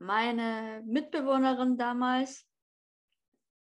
[0.03, 2.45] meine Mitbewohnerin damals,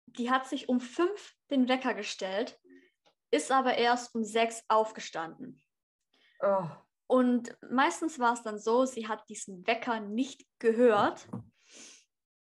[0.06, 2.60] die hat sich um fünf den Wecker gestellt,
[3.32, 5.62] ist aber erst um sechs aufgestanden.
[6.42, 6.68] Oh.
[7.08, 11.28] Und meistens war es dann so, sie hat diesen Wecker nicht gehört.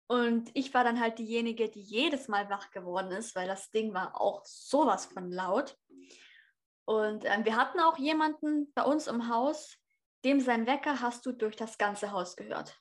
[0.06, 3.92] Und ich war dann halt diejenige, die jedes Mal wach geworden ist, weil das Ding
[3.94, 5.76] war auch sowas von laut.
[6.84, 9.76] Und ähm, wir hatten auch jemanden bei uns im Haus,
[10.24, 12.79] dem sein Wecker hast du durch das ganze Haus gehört.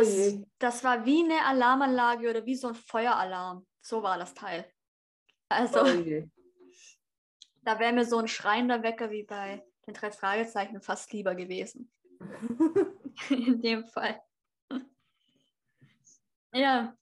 [0.00, 3.66] Das, das, war wie eine Alarmanlage oder wie so ein Feueralarm.
[3.82, 4.64] So war das Teil.
[5.48, 5.84] Also, oh
[7.62, 11.92] da wäre mir so ein schreiender Wecker wie bei den drei Fragezeichen fast lieber gewesen.
[13.30, 14.22] In dem Fall.
[16.54, 16.96] ja.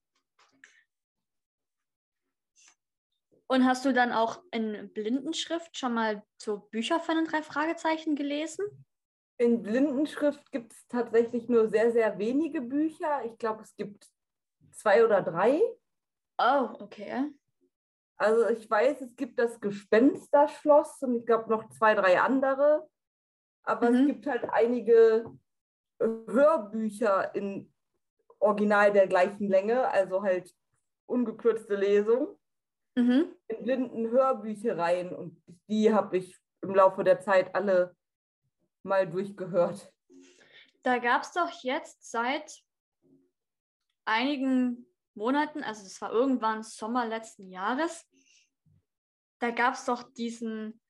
[3.47, 8.15] Und hast du dann auch in Blindenschrift schon mal so Bücher von den drei Fragezeichen
[8.15, 8.65] gelesen?
[9.41, 13.25] In Blindenschrift gibt es tatsächlich nur sehr, sehr wenige Bücher.
[13.25, 14.07] Ich glaube, es gibt
[14.73, 15.63] zwei oder drei.
[16.37, 17.33] Oh, okay.
[18.19, 22.87] Also ich weiß, es gibt das Gespensterschloss und ich glaube noch zwei, drei andere.
[23.63, 23.97] Aber mhm.
[23.97, 25.25] es gibt halt einige
[25.99, 27.73] Hörbücher in
[28.41, 30.55] Original der gleichen Länge, also halt
[31.07, 32.39] ungekürzte Lesung
[32.95, 33.35] mhm.
[33.49, 37.97] in blinden Hörbüchereien und die habe ich im Laufe der Zeit alle
[38.83, 39.93] mal durchgehört.
[40.83, 42.63] Da gab es doch jetzt seit
[44.05, 48.07] einigen Monaten, also es war irgendwann Sommer letzten Jahres,
[49.41, 50.81] da gab es doch diesen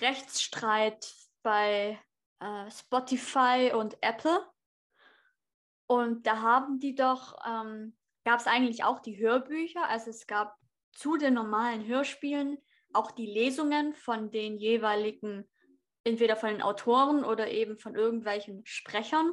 [0.00, 2.00] Rechtsstreit bei
[2.40, 4.46] äh, Spotify und Apple.
[5.86, 10.56] Und da haben die doch, ähm, gab es eigentlich auch die Hörbücher, also es gab
[10.92, 12.58] zu den normalen Hörspielen
[12.94, 15.48] auch die Lesungen von den jeweiligen,
[16.04, 19.32] entweder von den Autoren oder eben von irgendwelchen Sprechern.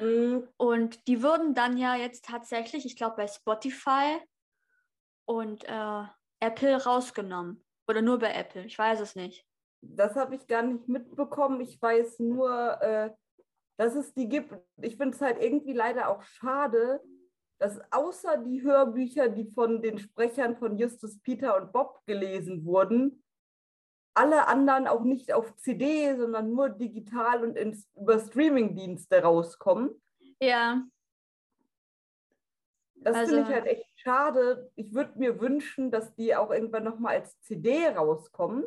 [0.00, 0.48] Mhm.
[0.56, 4.18] Und die wurden dann ja jetzt tatsächlich, ich glaube, bei Spotify
[5.26, 6.04] und äh,
[6.40, 7.64] Apple rausgenommen.
[7.86, 9.46] Oder nur bei Apple, ich weiß es nicht.
[9.82, 11.60] Das habe ich gar nicht mitbekommen.
[11.60, 13.10] Ich weiß nur, äh,
[13.76, 14.54] dass es die gibt.
[14.80, 17.02] Ich finde es halt irgendwie leider auch schade,
[17.58, 23.23] dass außer die Hörbücher, die von den Sprechern von Justus, Peter und Bob gelesen wurden,
[24.14, 30.00] alle anderen auch nicht auf CD, sondern nur digital und ins, über Streamingdienste rauskommen.
[30.40, 30.82] Ja.
[32.94, 34.70] Das also, finde ich halt echt schade.
[34.76, 38.64] Ich würde mir wünschen, dass die auch irgendwann nochmal als CD rauskommen.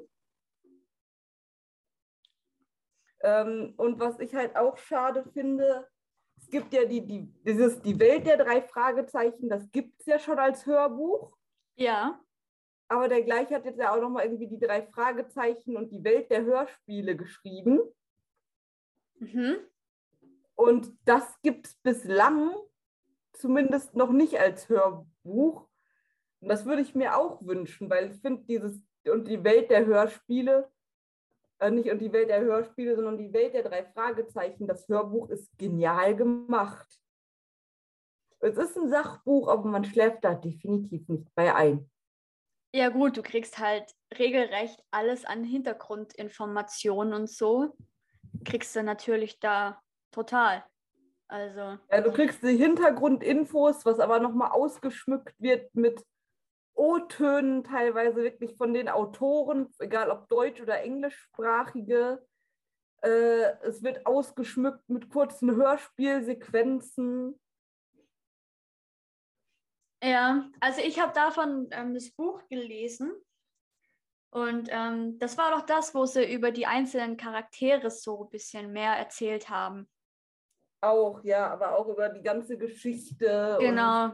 [3.21, 5.87] Ähm, und was ich halt auch schade finde,
[6.37, 10.19] es gibt ja die, die, dieses Die Welt der drei Fragezeichen, das gibt es ja
[10.19, 11.35] schon als Hörbuch.
[11.75, 12.19] Ja.
[12.87, 16.31] Aber der gleiche hat jetzt ja auch nochmal irgendwie die drei Fragezeichen und die Welt
[16.31, 17.81] der Hörspiele geschrieben.
[19.19, 19.57] Mhm.
[20.55, 22.51] Und das gibt es bislang
[23.33, 25.67] zumindest noch nicht als Hörbuch.
[26.39, 29.85] Und das würde ich mir auch wünschen, weil ich finde, dieses und die Welt der
[29.85, 30.69] Hörspiele,
[31.59, 34.67] äh, nicht und die Welt der Hörspiele, sondern die Welt der drei Fragezeichen.
[34.67, 36.87] Das Hörbuch ist genial gemacht.
[38.39, 41.89] Es ist ein Sachbuch, aber man schläft da definitiv nicht bei ein.
[42.73, 47.75] Ja gut, du kriegst halt regelrecht alles an Hintergrundinformationen und so.
[48.45, 50.63] Kriegst du natürlich da total.
[51.27, 51.77] Also.
[51.91, 56.05] Ja, du kriegst die Hintergrundinfos, was aber nochmal ausgeschmückt wird mit
[56.73, 62.23] O-Tönen teilweise wirklich von den Autoren, egal ob deutsch- oder englischsprachige.
[63.01, 67.39] Äh, es wird ausgeschmückt mit kurzen Hörspielsequenzen.
[70.03, 73.11] Ja, also ich habe davon ähm, das Buch gelesen
[74.29, 78.71] und ähm, das war doch das, wo sie über die einzelnen Charaktere so ein bisschen
[78.71, 79.89] mehr erzählt haben.
[80.81, 83.57] Auch, ja, aber auch über die ganze Geschichte.
[83.59, 84.13] Genau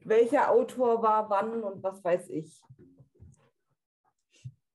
[0.00, 2.62] welcher Autor war wann und was weiß ich.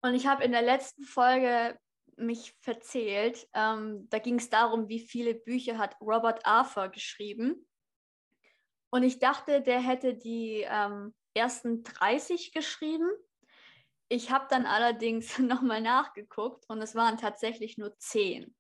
[0.02, 1.78] Und ich habe in der letzten Folge
[2.16, 3.48] mich verzählt.
[3.54, 7.68] Ähm, da ging es darum, wie viele Bücher hat Robert Arthur geschrieben.
[8.92, 13.10] Und ich dachte, der hätte die ähm, ersten 30 geschrieben.
[14.10, 18.56] Ich habe dann allerdings nochmal nachgeguckt und es waren tatsächlich nur 10.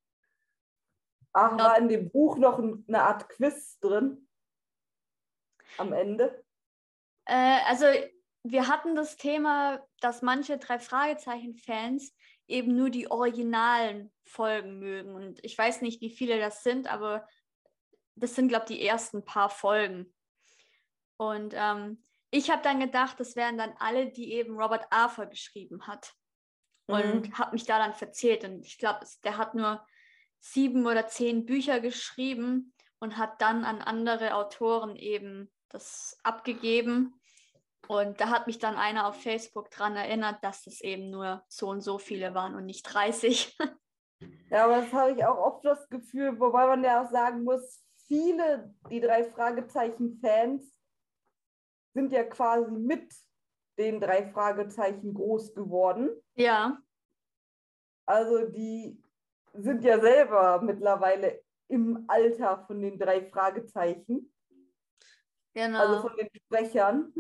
[1.33, 4.27] Ach, war in dem Buch noch eine Art Quiz drin?
[5.77, 6.43] am Ende?
[7.25, 7.85] Äh, also
[8.43, 12.13] wir hatten das Thema, dass manche drei Fragezeichen-Fans
[12.47, 15.15] eben nur die originalen Folgen mögen.
[15.15, 17.27] Und ich weiß nicht, wie viele das sind, aber
[18.15, 20.13] das sind, glaube ich, die ersten paar Folgen.
[21.21, 25.85] Und ähm, ich habe dann gedacht, das wären dann alle, die eben Robert Arthur geschrieben
[25.85, 26.15] hat.
[26.87, 27.37] Und Mhm.
[27.37, 28.43] habe mich da dann verzählt.
[28.43, 29.85] Und ich glaube, der hat nur
[30.39, 37.13] sieben oder zehn Bücher geschrieben und hat dann an andere Autoren eben das abgegeben.
[37.87, 41.67] Und da hat mich dann einer auf Facebook dran erinnert, dass es eben nur so
[41.67, 43.55] und so viele waren und nicht 30.
[44.49, 47.83] Ja, aber das habe ich auch oft das Gefühl, wobei man ja auch sagen muss,
[48.07, 50.63] viele, die drei Fragezeichen-Fans,
[51.93, 53.13] sind ja quasi mit
[53.77, 56.09] den drei Fragezeichen groß geworden.
[56.35, 56.77] ja,
[58.05, 59.01] Also die
[59.53, 64.33] sind ja selber mittlerweile im Alter von den drei Fragezeichen,
[65.53, 65.79] genau.
[65.79, 67.13] also von den Sprechern.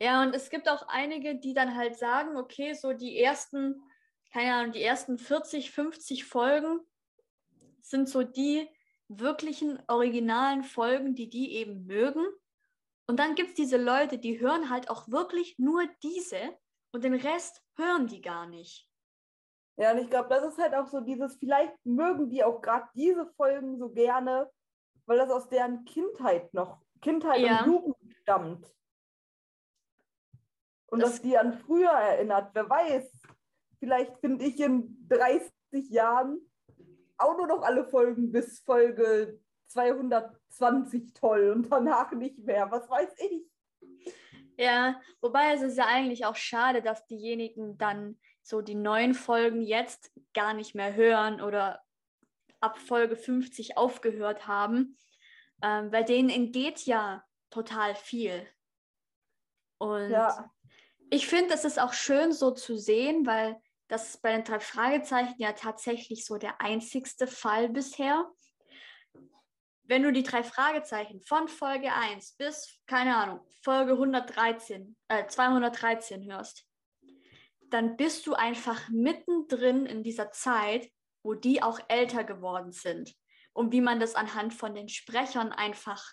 [0.00, 3.82] Ja, und es gibt auch einige, die dann halt sagen, okay, so die ersten,
[4.32, 6.80] keine Ahnung, die ersten 40, 50 Folgen
[7.82, 8.66] sind so die
[9.08, 12.24] wirklichen originalen Folgen, die die eben mögen.
[13.10, 16.56] Und dann gibt es diese Leute, die hören halt auch wirklich nur diese
[16.92, 18.88] und den Rest hören die gar nicht.
[19.76, 22.86] Ja, und ich glaube, das ist halt auch so dieses, vielleicht mögen die auch gerade
[22.94, 24.48] diese Folgen so gerne,
[25.06, 27.64] weil das aus deren Kindheit noch, Kindheit Ja.
[27.64, 28.72] und Jugend stammt.
[30.86, 32.54] Und Das- das die an früher erinnert.
[32.54, 33.10] Wer weiß,
[33.80, 36.48] vielleicht finde ich in 30 Jahren
[37.18, 42.70] auch nur noch alle Folgen bis Folge 220 toll und danach nicht mehr.
[42.70, 43.44] Was weiß ich?
[44.56, 49.62] Ja, wobei es ist ja eigentlich auch schade, dass diejenigen dann so die neuen Folgen
[49.62, 51.82] jetzt gar nicht mehr hören oder
[52.60, 54.98] ab Folge 50 aufgehört haben.
[55.62, 58.46] Ähm, bei denen entgeht ja total viel.
[59.78, 60.50] Und Ja,
[61.10, 64.60] ich finde, es ist auch schön so zu sehen, weil das ist bei den drei
[64.60, 68.30] Fragezeichen ja tatsächlich so der einzigste Fall bisher.
[69.90, 76.30] Wenn du die drei Fragezeichen von Folge 1 bis, keine Ahnung, Folge 113, äh, 213
[76.32, 76.64] hörst,
[77.70, 80.88] dann bist du einfach mittendrin in dieser Zeit,
[81.24, 83.12] wo die auch älter geworden sind.
[83.52, 86.12] Und wie man das anhand von den Sprechern einfach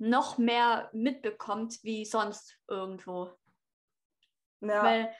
[0.00, 3.30] noch mehr mitbekommt wie sonst irgendwo.
[4.60, 4.82] ja.
[4.82, 5.14] Weil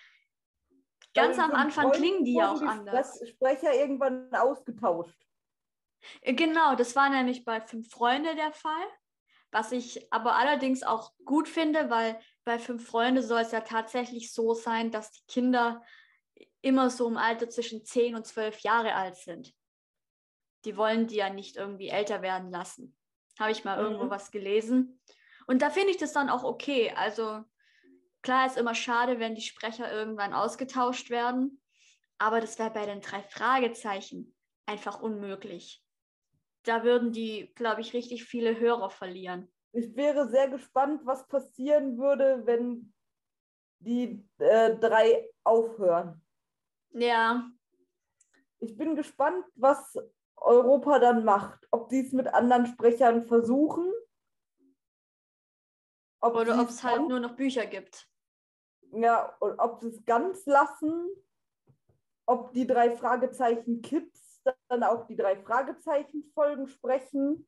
[1.15, 3.21] ganz Bei am Anfang klingen die ja auch anders.
[3.23, 5.17] Spre- Sprecher irgendwann ausgetauscht.
[6.23, 8.87] Äh, Genau, das war nämlich bei Fünf Freunde der Fall.
[9.51, 14.33] Was ich aber allerdings auch gut finde, weil bei Fünf Freunde soll es ja tatsächlich
[14.33, 15.83] so sein, dass die Kinder
[16.61, 19.55] immer so im Alter zwischen 10 und 12 Jahre alt sind.
[20.65, 22.97] Die wollen die ja nicht irgendwie älter werden lassen.
[23.39, 24.11] Habe ich mal irgendwo Mhm.
[24.11, 25.01] was gelesen.
[25.47, 26.93] Und da finde ich das dann auch okay.
[26.97, 27.45] Also
[28.23, 31.61] klar ist immer schade, wenn die Sprecher irgendwann ausgetauscht werden.
[32.19, 34.35] Aber das wäre bei den drei Fragezeichen
[34.67, 35.84] einfach unmöglich.
[36.65, 39.53] Da würden die, glaube ich, richtig viele Hörer verlieren.
[39.73, 42.93] Ich wäre sehr gespannt, was passieren würde, wenn
[43.81, 46.23] die äh, drei aufhören.
[46.93, 47.51] Ja,
[48.61, 49.99] Ich bin gespannt, was
[50.37, 51.67] Europa dann macht.
[51.71, 53.93] Ob sie es mit anderen Sprechern versuchen.
[56.21, 58.09] Ob oder ob es halt nur noch Bücher gibt.
[58.93, 61.11] Ja, und ob sie es ganz lassen.
[62.27, 64.24] Ob die drei Fragezeichen Kids
[64.69, 67.47] dann auch die drei Fragezeichen Folgen sprechen.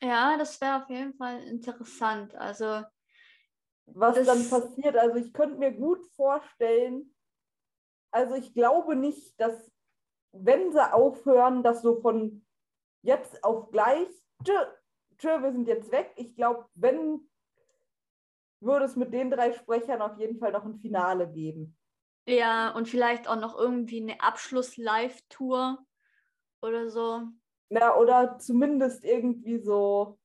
[0.00, 2.34] Ja, das wäre auf jeden Fall interessant.
[2.34, 2.82] Also,
[3.86, 4.96] was dann passiert.
[4.96, 7.14] Also ich könnte mir gut vorstellen,
[8.10, 9.70] also ich glaube nicht, dass
[10.32, 12.44] wenn sie aufhören, dass so von
[13.02, 14.08] jetzt auf gleich,
[14.44, 14.52] tschö,
[15.18, 16.12] tschö, wir sind jetzt weg.
[16.16, 17.28] Ich glaube, wenn,
[18.60, 21.76] würde es mit den drei Sprechern auf jeden Fall noch ein Finale geben.
[22.26, 25.84] Ja, und vielleicht auch noch irgendwie eine Abschluss-Live-Tour
[26.62, 27.22] oder so.
[27.70, 30.18] Na, oder zumindest irgendwie so,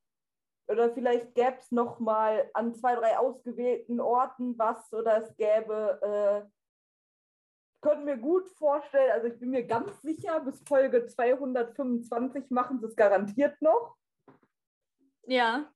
[0.67, 5.99] oder vielleicht gäbe es noch mal an zwei, drei ausgewählten Orten was, oder es gäbe,
[6.01, 6.49] äh,
[7.81, 12.87] könnte mir gut vorstellen, also ich bin mir ganz sicher, bis Folge 225 machen sie
[12.87, 13.95] es garantiert noch.
[15.25, 15.71] Ja,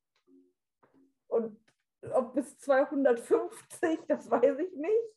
[1.28, 1.58] Und
[2.14, 5.14] ob bis 250, das weiß ich nicht.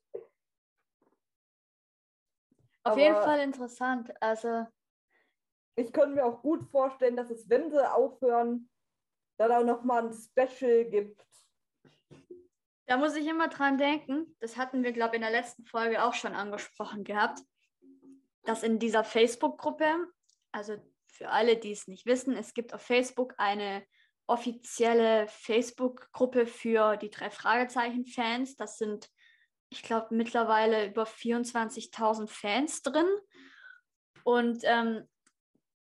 [2.93, 4.13] Auf jeden Aber- Fall interessant.
[4.21, 4.67] Also,
[5.79, 8.71] Ich könnte mir auch gut vorstellen, dass es, wenn sie aufhören,
[9.37, 11.23] dann auch noch mal ein Special gibt.
[12.87, 16.03] Da muss ich immer dran denken, das hatten wir, glaube ich, in der letzten Folge
[16.03, 17.41] auch schon angesprochen gehabt,
[18.45, 20.07] dass in dieser Facebook-Gruppe,
[20.53, 20.77] also
[21.09, 23.85] für alle, die es nicht wissen, es gibt auf Facebook eine
[24.27, 28.57] offizielle Facebook-Gruppe für die drei Fragezeichen-Fans.
[28.57, 29.11] Das sind,
[29.69, 33.07] ich glaube, mittlerweile über 24.000 Fans drin.
[34.25, 35.09] Und ähm,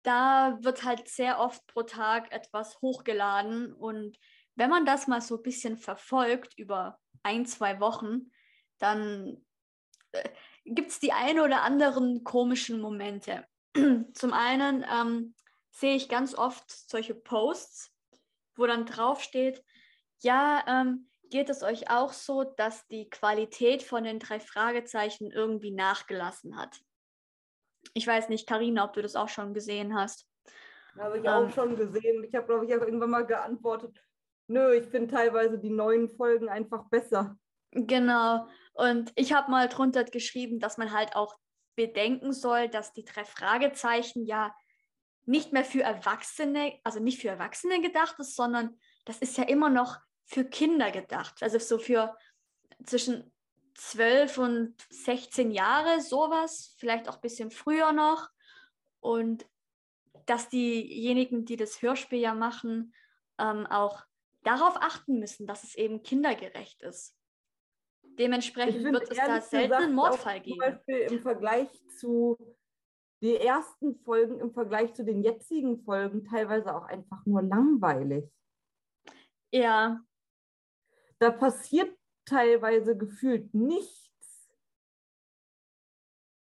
[0.03, 3.73] da wird halt sehr oft pro Tag etwas hochgeladen.
[3.73, 4.18] Und
[4.55, 8.33] wenn man das mal so ein bisschen verfolgt über ein, zwei Wochen,
[8.79, 9.45] dann
[10.12, 10.29] äh,
[10.64, 13.47] gibt es die ein oder anderen komischen Momente.
[14.12, 15.35] Zum einen ähm,
[15.70, 17.93] sehe ich ganz oft solche Posts,
[18.57, 19.64] wo dann draufsteht,
[20.20, 25.70] ja, ähm, geht es euch auch so, dass die Qualität von den drei Fragezeichen irgendwie
[25.70, 26.78] nachgelassen hat?
[27.95, 30.28] Ich weiß nicht, Karina, ob du das auch schon gesehen hast.
[30.99, 32.22] Habe ich auch ähm, schon gesehen.
[32.22, 33.99] Ich habe, glaube ich, auch irgendwann mal geantwortet,
[34.47, 37.39] nö, ich finde teilweise die neuen Folgen einfach besser.
[37.70, 38.47] Genau.
[38.74, 41.39] Und ich habe mal drunter geschrieben, dass man halt auch
[41.76, 44.55] bedenken soll, dass die drei Fragezeichen ja
[45.24, 49.70] nicht mehr für Erwachsene, also nicht für Erwachsene gedacht ist, sondern das ist ja immer
[49.70, 51.43] noch für Kinder gedacht.
[51.43, 52.16] Also so für
[52.85, 53.33] zwischen
[53.75, 58.29] 12 und 16 Jahre, sowas, vielleicht auch ein bisschen früher noch.
[59.01, 59.47] Und
[60.27, 62.95] dass diejenigen, die das Hörspiel ja machen,
[63.39, 64.05] ähm, auch
[64.43, 67.16] darauf achten müssen, dass es eben kindergerecht ist.
[68.18, 70.61] Dementsprechend wird es da selten einen Mordfall geben.
[70.61, 71.68] Zum Beispiel im Vergleich
[71.99, 72.37] zu
[73.23, 78.25] den ersten Folgen, im Vergleich zu den jetzigen Folgen teilweise auch einfach nur langweilig.
[79.51, 80.01] Ja.
[81.23, 84.51] Da passiert teilweise gefühlt nichts.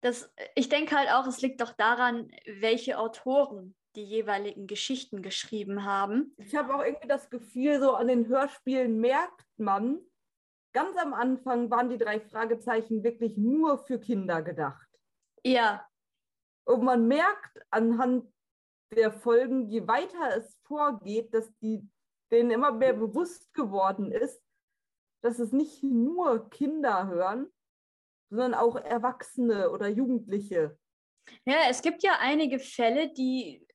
[0.04, 5.86] Das, ich denke halt auch, es liegt doch daran, welche Autoren die jeweiligen Geschichten geschrieben
[5.86, 6.36] haben.
[6.36, 10.02] Ich habe auch irgendwie das Gefühl, so an den Hörspielen merkt man,
[10.74, 14.90] ganz am Anfang waren die drei Fragezeichen wirklich nur für Kinder gedacht.
[15.46, 15.88] Ja.
[16.66, 18.30] Und man merkt anhand
[18.94, 21.90] der Folgen, je weiter es vorgeht, dass die,
[22.30, 24.45] denen immer mehr bewusst geworden ist,
[25.26, 27.52] dass es nicht nur Kinder hören,
[28.30, 30.78] sondern auch Erwachsene oder Jugendliche.
[31.46, 33.68] Ja, es gibt ja einige Fälle, die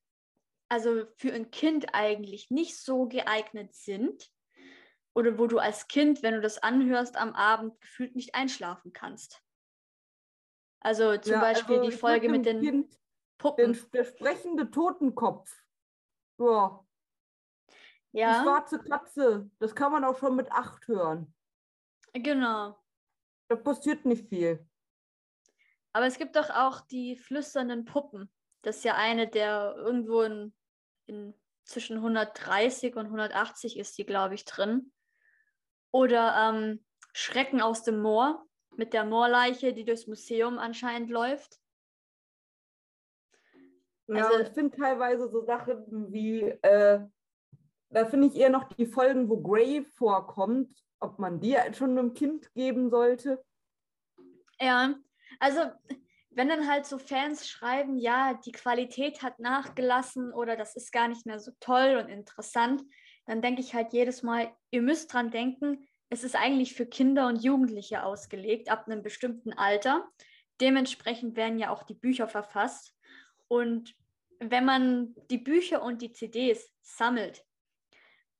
[0.69, 4.31] also für ein Kind eigentlich nicht so geeignet sind
[5.13, 9.43] oder wo du als Kind, wenn du das anhörst, am Abend gefühlt nicht einschlafen kannst.
[10.79, 12.99] Also zum ja, Beispiel also die Folge mit den kind,
[13.37, 13.73] Puppen.
[13.73, 15.53] Den, der sprechende Totenkopf.
[16.37, 16.85] Ja.
[18.13, 18.37] ja.
[18.37, 21.35] Die schwarze Katze, das kann man auch schon mit acht hören.
[22.13, 22.77] Genau.
[23.47, 24.65] Da passiert nicht viel.
[25.93, 28.31] Aber es gibt doch auch die flüsternden Puppen.
[28.61, 30.53] Das ist ja eine, der irgendwo in,
[31.05, 31.33] in
[31.65, 34.91] zwischen 130 und 180 ist die, glaube ich, drin.
[35.91, 38.45] Oder ähm, Schrecken aus dem Moor
[38.77, 41.59] mit der Moorleiche, die durchs Museum anscheinend läuft.
[44.07, 47.05] Ja, also, ich finde teilweise so Sachen wie, äh,
[47.89, 50.69] da finde ich eher noch die Folgen, wo Grey vorkommt,
[51.01, 53.43] ob man die schon einem Kind geben sollte.
[54.59, 54.95] Ja,
[55.39, 55.61] also
[56.29, 61.07] wenn dann halt so Fans schreiben, ja, die Qualität hat nachgelassen oder das ist gar
[61.07, 62.83] nicht mehr so toll und interessant,
[63.25, 67.27] dann denke ich halt jedes Mal, ihr müsst dran denken, es ist eigentlich für Kinder
[67.27, 70.09] und Jugendliche ausgelegt, ab einem bestimmten Alter.
[70.59, 72.93] Dementsprechend werden ja auch die Bücher verfasst.
[73.47, 73.95] Und
[74.39, 77.45] wenn man die Bücher und die CDs sammelt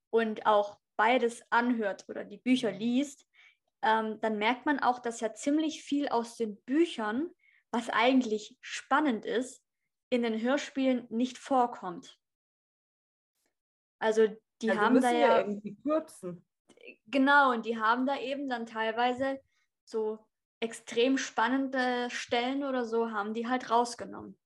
[0.09, 3.28] und auch beides anhört oder die Bücher liest,
[3.82, 7.32] ähm, dann merkt man auch, dass ja ziemlich viel aus den Büchern,
[7.72, 9.64] was eigentlich spannend ist,
[10.12, 12.20] in den Hörspielen nicht vorkommt.
[13.97, 14.28] Also
[14.62, 16.45] die also haben da ja, irgendwie kürzen.
[17.08, 19.41] Genau, und die haben da eben dann teilweise
[19.84, 20.20] so
[20.60, 24.38] extrem spannende Stellen oder so, haben die halt rausgenommen.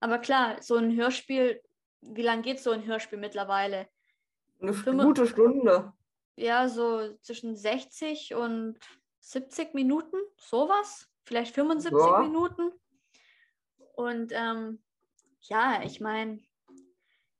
[0.00, 1.62] Aber klar, so ein Hörspiel,
[2.00, 3.88] wie lange geht so ein Hörspiel mittlerweile?
[4.60, 5.92] Eine Fünf gute Stunde.
[6.36, 8.78] Ja, so zwischen 60 und
[9.20, 11.08] 70 Minuten, sowas.
[11.24, 12.20] Vielleicht 75 ja.
[12.20, 12.72] Minuten.
[13.94, 14.82] Und ähm,
[15.42, 16.40] ja, ich meine,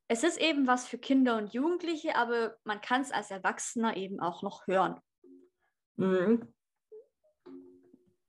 [0.09, 4.21] es ist eben was für Kinder und Jugendliche, aber man kann es als Erwachsener eben
[4.21, 5.01] auch noch hören.
[5.97, 6.53] Mhm.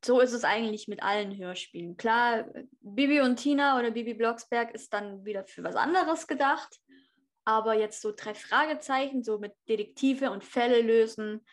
[0.03, 1.95] So ist es eigentlich mit allen Hörspielen.
[1.95, 2.45] Klar,
[2.81, 6.79] Bibi und Tina oder Bibi Blocksberg ist dann wieder für was anderes gedacht.
[7.45, 11.45] Aber jetzt so drei Fragezeichen, so mit Detektive und Fälle lösen,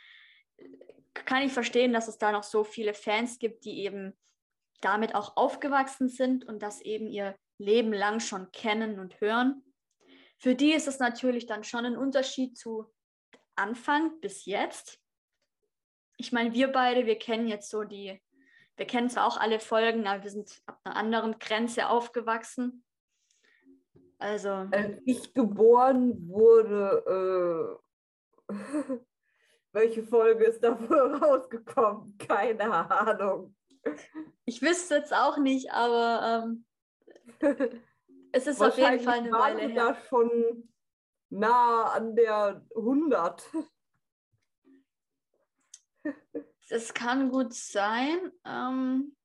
[1.14, 4.16] kann ich verstehen, dass es da noch so viele Fans gibt, die eben
[4.80, 9.64] damit auch aufgewachsen sind und das eben ihr Leben lang schon kennen und hören.
[10.38, 12.86] Für die ist es natürlich dann schon ein Unterschied zu
[13.56, 15.00] Anfang bis jetzt.
[16.16, 18.20] Ich meine, wir beide, wir kennen jetzt so die,
[18.76, 22.84] wir kennen zwar auch alle Folgen, aber wir sind ab einer anderen Grenze aufgewachsen.
[24.18, 24.50] Also.
[24.70, 27.78] Als ich geboren wurde,
[28.48, 28.54] äh,
[29.72, 32.18] welche Folge ist dafür rausgekommen?
[32.18, 33.54] Keine Ahnung.
[34.44, 36.64] Ich wüsste jetzt auch nicht, aber ähm,
[38.32, 40.02] es ist auf jeden Fall eine Weile wir da her.
[40.08, 40.68] schon
[41.30, 43.48] nah an der 100.
[46.68, 48.32] Das kann gut sein.
[48.44, 49.16] Ähm,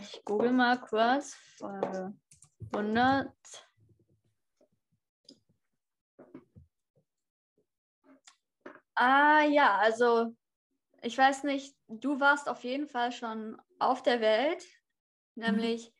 [0.00, 1.34] ich google mal kurz.
[1.56, 2.14] Folge
[2.72, 3.32] 100.
[8.94, 10.34] Ah ja, also
[11.02, 14.64] ich weiß nicht, du warst auf jeden Fall schon auf der Welt,
[15.36, 15.92] nämlich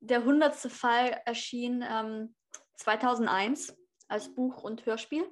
[0.00, 0.54] der 100.
[0.70, 2.34] Fall erschien ähm,
[2.76, 3.76] 2001
[4.08, 5.26] als Buch und Hörspiel.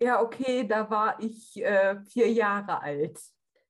[0.00, 3.18] Ja, okay, da war ich äh, vier Jahre alt.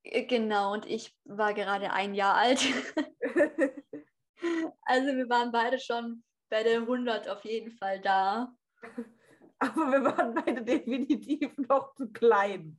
[0.03, 2.61] Äh, Genau, und ich war gerade ein Jahr alt.
[4.83, 8.53] Also wir waren beide schon bei der 100 auf jeden Fall da.
[9.61, 12.79] Aber wir waren beide definitiv noch zu klein.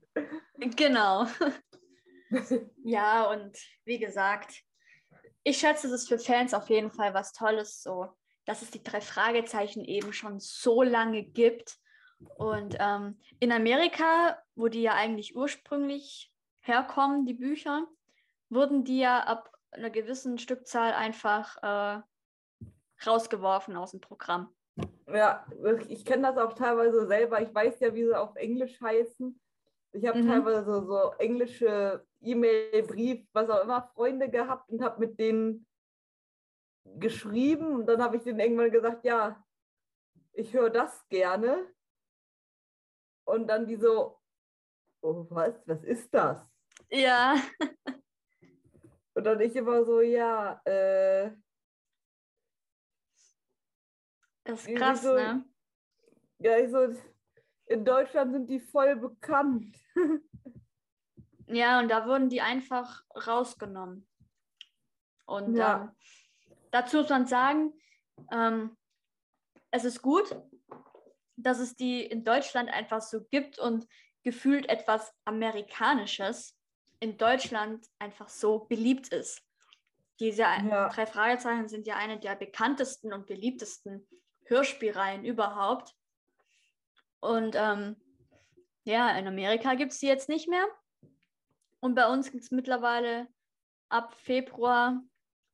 [0.58, 1.26] Genau.
[2.84, 3.56] Ja, und
[3.86, 4.64] wie gesagt,
[5.44, 8.08] ich schätze, es ist für Fans auf jeden Fall was Tolles, so,
[8.46, 11.78] dass es die drei Fragezeichen eben schon so lange gibt.
[12.40, 16.33] Und ähm, in Amerika, wo die ja eigentlich ursprünglich
[16.64, 17.88] herkommen, die Bücher,
[18.50, 22.02] wurden die ja ab einer gewissen Stückzahl einfach äh,
[23.06, 24.54] rausgeworfen aus dem Programm.
[25.08, 25.46] Ja,
[25.88, 27.42] ich kenne das auch teilweise selber.
[27.42, 29.40] Ich weiß ja, wie sie auf Englisch heißen.
[29.92, 30.28] Ich habe Mhm.
[30.28, 35.68] teilweise so, so englische E-Mail, Brief, was auch immer, Freunde gehabt und habe mit denen
[37.00, 37.76] geschrieben.
[37.76, 39.44] Und dann habe ich denen irgendwann gesagt, ja,
[40.32, 41.68] ich höre das gerne.
[43.26, 44.20] Und dann die so,
[45.02, 46.53] oh, was, was ist das?
[46.96, 47.42] Ja,
[49.16, 51.32] Und dann ich immer so, ja, äh,
[54.44, 55.46] das ist krass, wieso- ne?
[56.40, 56.96] ja, ich so,
[57.66, 59.78] in Deutschland sind die voll bekannt.
[61.48, 64.08] Ja, und da wurden die einfach rausgenommen.
[65.26, 65.84] Und Ja.
[65.84, 65.92] ähm,
[66.72, 67.74] dazu muss man sagen,
[68.32, 68.78] ähm,
[69.70, 70.34] es ist gut,
[71.36, 73.86] dass es die in Deutschland einfach so gibt und
[74.24, 76.58] gefühlt etwas Amerikanisches
[77.04, 79.42] in Deutschland einfach so beliebt ist.
[80.22, 80.88] Diese Ja.
[80.88, 84.08] drei Fragezeichen sind ja eine der bekanntesten und beliebtesten
[84.46, 85.94] Hörspielreihen überhaupt.
[87.20, 87.98] Und ähm,
[88.86, 90.66] ja, in Amerika gibt es die jetzt nicht mehr.
[91.82, 93.28] Und bei uns gibt es mittlerweile
[93.90, 95.02] ab Februar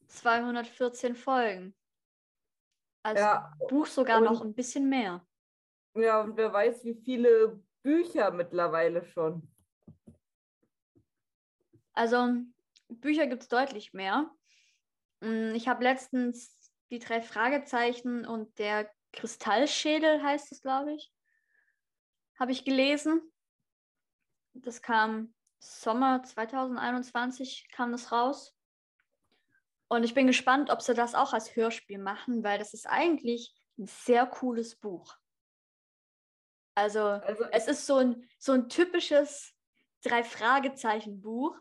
[0.05, 1.75] 214 Folgen.
[3.01, 5.25] Als Ja, Buch sogar noch ein bisschen mehr.
[5.95, 9.49] ja, und wer weiß, wie viele Bücher mittlerweile schon.
[11.99, 12.29] Also
[12.87, 14.31] Bücher gibt es deutlich mehr.
[15.19, 21.11] Mm, Ich habe letztens die drei Fragezeichen und der Kristallschädel heißt es, glaube ich,
[22.39, 23.21] habe ich gelesen.
[24.53, 28.55] Das kam Sommer 2021 kam das raus.
[29.89, 33.53] Und ich bin gespannt, ob sie das auch als Hörspiel machen, weil das ist eigentlich
[33.77, 35.17] ein sehr cooles Buch.
[36.75, 39.53] Also Also es ist so ein, so ein typisches
[40.03, 41.59] Drei-Fragezeichen-Buch.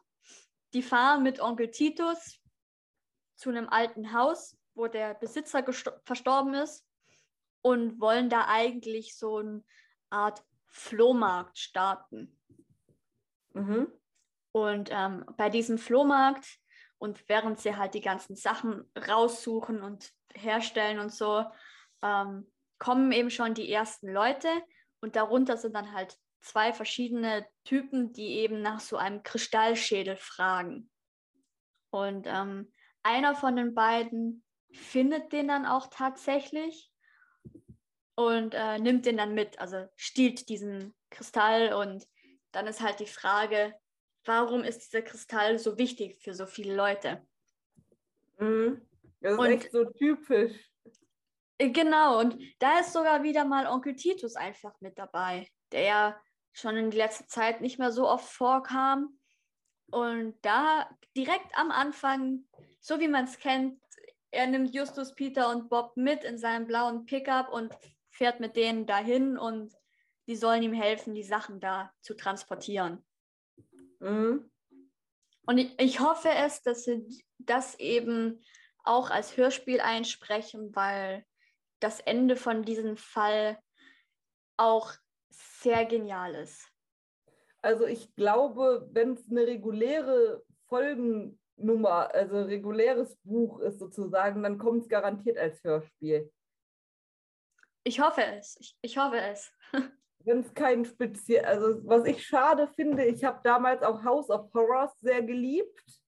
[0.75, 2.41] Die fahren mit Onkel Titus
[3.37, 5.65] zu einem alten Haus, wo der Besitzer
[6.05, 6.87] verstorben ist
[7.63, 9.65] und wollen da eigentlich so eine
[10.11, 12.39] Art Flohmarkt starten.
[13.53, 13.93] mhm.
[14.53, 16.59] Und ähm, bei diesem Flohmarkt
[16.99, 21.45] und während sie halt die ganzen Sachen raussuchen und herstellen und so,
[22.03, 24.49] ähm, kommen eben schon die ersten Leute
[25.01, 30.91] und darunter sind dann halt zwei verschiedene Typen, die eben nach so einem Kristallschädel fragen.
[31.91, 32.73] Und ähm,
[33.03, 36.93] einer von den beiden findet den dann auch tatsächlich
[38.15, 42.07] und äh, nimmt den dann mit, also stiehlt diesen Kristall und
[42.53, 43.75] dann ist halt die Frage,
[44.25, 47.27] warum ist dieser Kristall so wichtig für so viele Leute?
[48.39, 48.87] Mhm.
[49.21, 50.53] Das ist Und- echt so typisch.
[51.59, 56.21] Äh, Genau, und da ist sogar wieder mal Onkel Titus einfach mit dabei, der ja
[56.59, 59.19] schon in letzter Zeit nicht mehr so oft vorkam.
[59.91, 62.45] Und da direkt am Anfang,
[62.81, 63.81] so wie man es kennt,
[64.31, 67.75] er nimmt Justus, Peter und Bob mit in seinem blauen Pickup und
[68.11, 69.73] fährt mit denen dahin und
[70.27, 73.03] die sollen ihm helfen, die Sachen da zu transportieren.
[74.01, 74.51] Mhm.
[75.47, 78.45] Und ich, ich hoffe es, dass sie das eben
[78.85, 81.25] auch als Hörspiel einsprechen, weil
[81.81, 83.59] das Ende von diesem Fall
[84.59, 84.93] auch
[85.39, 86.69] sehr genial ist.
[87.63, 94.83] Also ich glaube, wenn es eine reguläre Folgennummer, also reguläres Buch ist sozusagen, dann kommt
[94.83, 96.31] es garantiert als Hörspiel.
[97.85, 98.57] Ich hoffe es.
[98.61, 99.53] Ich, ich hoffe es.
[100.21, 104.53] Wenn es kein speziell, also was ich schade finde, ich habe damals auch House of
[104.53, 106.03] Horrors sehr geliebt.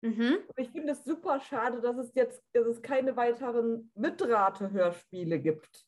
[0.00, 0.38] Mhm.
[0.56, 5.86] Ich finde es super schade, dass es jetzt dass es keine weiteren Mitrate-Hörspiele gibt.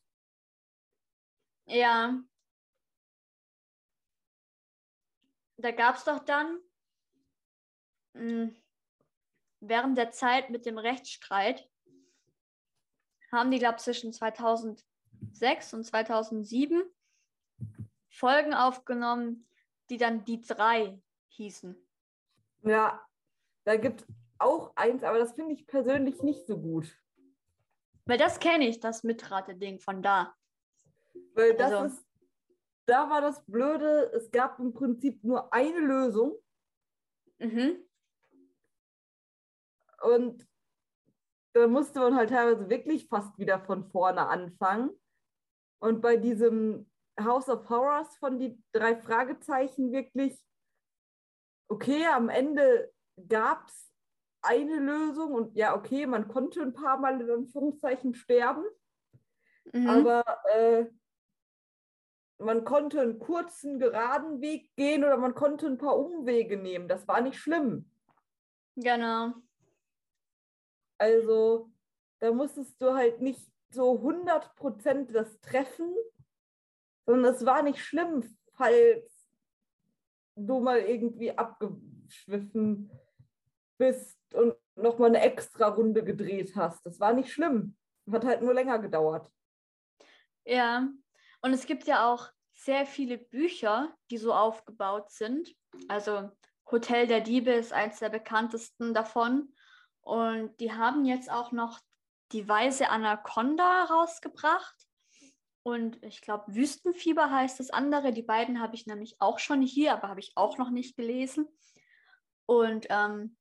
[1.65, 2.19] Ja.
[5.61, 6.57] Da gab es doch dann
[8.13, 8.51] mh,
[9.59, 11.69] während der Zeit mit dem Rechtsstreit,
[13.31, 16.81] haben die, glaube ich, zwischen 2006 und 2007
[18.07, 19.47] Folgen aufgenommen,
[19.89, 21.75] die dann die drei hießen.
[22.63, 23.05] Ja,
[23.65, 24.05] da gibt
[24.39, 26.97] auch eins, aber das finde ich persönlich nicht so gut.
[28.05, 30.33] Weil das kenne ich, das Mitrate-Ding von da.
[31.33, 32.08] Weil das Also- ist,
[32.89, 36.37] da war das Blöde, es gab im Prinzip nur eine Lösung
[37.41, 37.87] Mhm.
[40.03, 40.45] und
[41.53, 44.91] da musste man halt teilweise wirklich fast wieder von vorne anfangen.
[45.81, 50.45] Und bei diesem House of Horrors von die drei Fragezeichen wirklich,
[51.69, 52.91] okay, am Ende
[53.27, 53.89] gab es
[54.41, 58.65] eine Lösung und ja, okay, man konnte ein paar Mal in Anführungszeichen sterben.
[59.73, 59.89] Mhm.
[59.89, 60.23] Aber
[60.53, 60.85] äh,
[62.39, 66.87] man konnte einen kurzen, geraden Weg gehen oder man konnte ein paar Umwege nehmen.
[66.87, 67.89] Das war nicht schlimm.
[68.75, 69.33] genau.
[70.97, 71.71] Also
[72.19, 75.95] da musstest du halt nicht so 100% das treffen,
[77.05, 78.23] sondern es war nicht schlimm,
[78.53, 79.27] falls
[80.35, 82.91] du mal irgendwie abgeschwiffen
[83.77, 86.85] bist und nochmal eine extra Runde gedreht hast.
[86.85, 87.77] Das war nicht schlimm.
[88.11, 89.31] Hat halt nur länger gedauert.
[90.45, 90.89] Ja,
[91.41, 95.55] und es gibt ja auch sehr viele Bücher, die so aufgebaut sind.
[95.87, 96.29] Also
[96.69, 99.53] Hotel der Diebe ist eins der bekanntesten davon.
[100.01, 101.79] Und die haben jetzt auch noch
[102.31, 104.75] die Weiße Anaconda rausgebracht.
[105.63, 108.11] Und ich glaube, Wüstenfieber heißt das andere.
[108.11, 111.47] Die beiden habe ich nämlich auch schon hier, aber habe ich auch noch nicht gelesen.
[112.45, 113.37] Und ähm,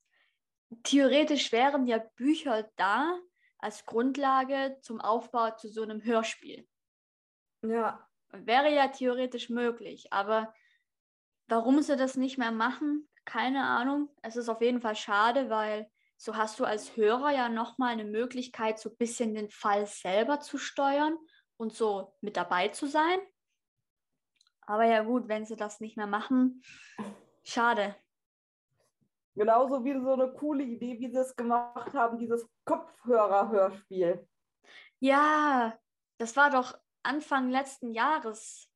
[0.82, 3.18] theoretisch wären ja Bücher da
[3.58, 6.67] als Grundlage zum Aufbau zu so einem Hörspiel.
[7.62, 10.52] Ja, Wäre ja theoretisch möglich, aber
[11.46, 14.10] warum sie das nicht mehr machen, keine Ahnung.
[14.22, 18.04] Es ist auf jeden Fall schade, weil so hast du als Hörer ja nochmal eine
[18.04, 21.16] Möglichkeit, so ein bisschen den Fall selber zu steuern
[21.56, 23.18] und so mit dabei zu sein.
[24.62, 26.62] Aber ja gut, wenn sie das nicht mehr machen,
[27.44, 27.96] schade.
[29.34, 34.28] Genauso wie so eine coole Idee, wie sie es gemacht haben, dieses Kopfhörer-Hörspiel.
[34.98, 35.78] Ja,
[36.18, 36.76] das war doch
[37.08, 38.70] Anfang letzten Jahres,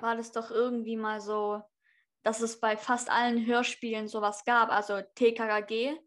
[0.00, 1.62] war das doch irgendwie mal so,
[2.22, 4.70] dass es bei fast allen Hörspielen sowas gab.
[4.70, 6.00] Also TKKG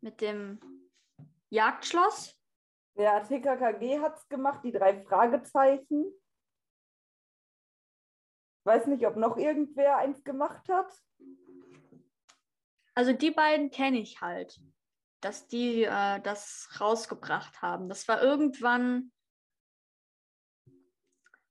[0.00, 0.60] mit dem
[1.50, 2.38] Jagdschloss.
[2.94, 6.04] Ja, TKKG hat es gemacht, die drei Fragezeichen.
[8.64, 10.92] Weiß nicht, ob noch irgendwer eins gemacht hat.
[12.94, 14.60] Also die beiden kenne ich halt,
[15.20, 17.88] dass die äh, das rausgebracht haben.
[17.88, 19.10] Das war irgendwann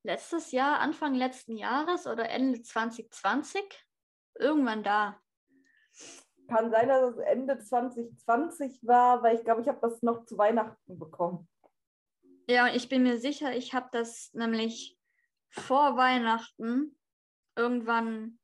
[0.03, 3.63] letztes Jahr, Anfang letzten Jahres oder Ende 2020.
[4.35, 5.19] Irgendwann da.
[6.47, 10.37] Kann sein, dass es Ende 2020 war, weil ich glaube, ich habe das noch zu
[10.37, 11.47] Weihnachten bekommen.
[12.47, 14.99] Ja, ich bin mir sicher, ich habe das nämlich
[15.49, 16.97] vor Weihnachten
[17.55, 18.39] irgendwann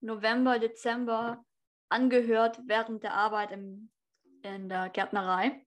[0.00, 1.44] November, Dezember
[1.88, 3.90] angehört während der Arbeit im,
[4.42, 5.65] in der Gärtnerei.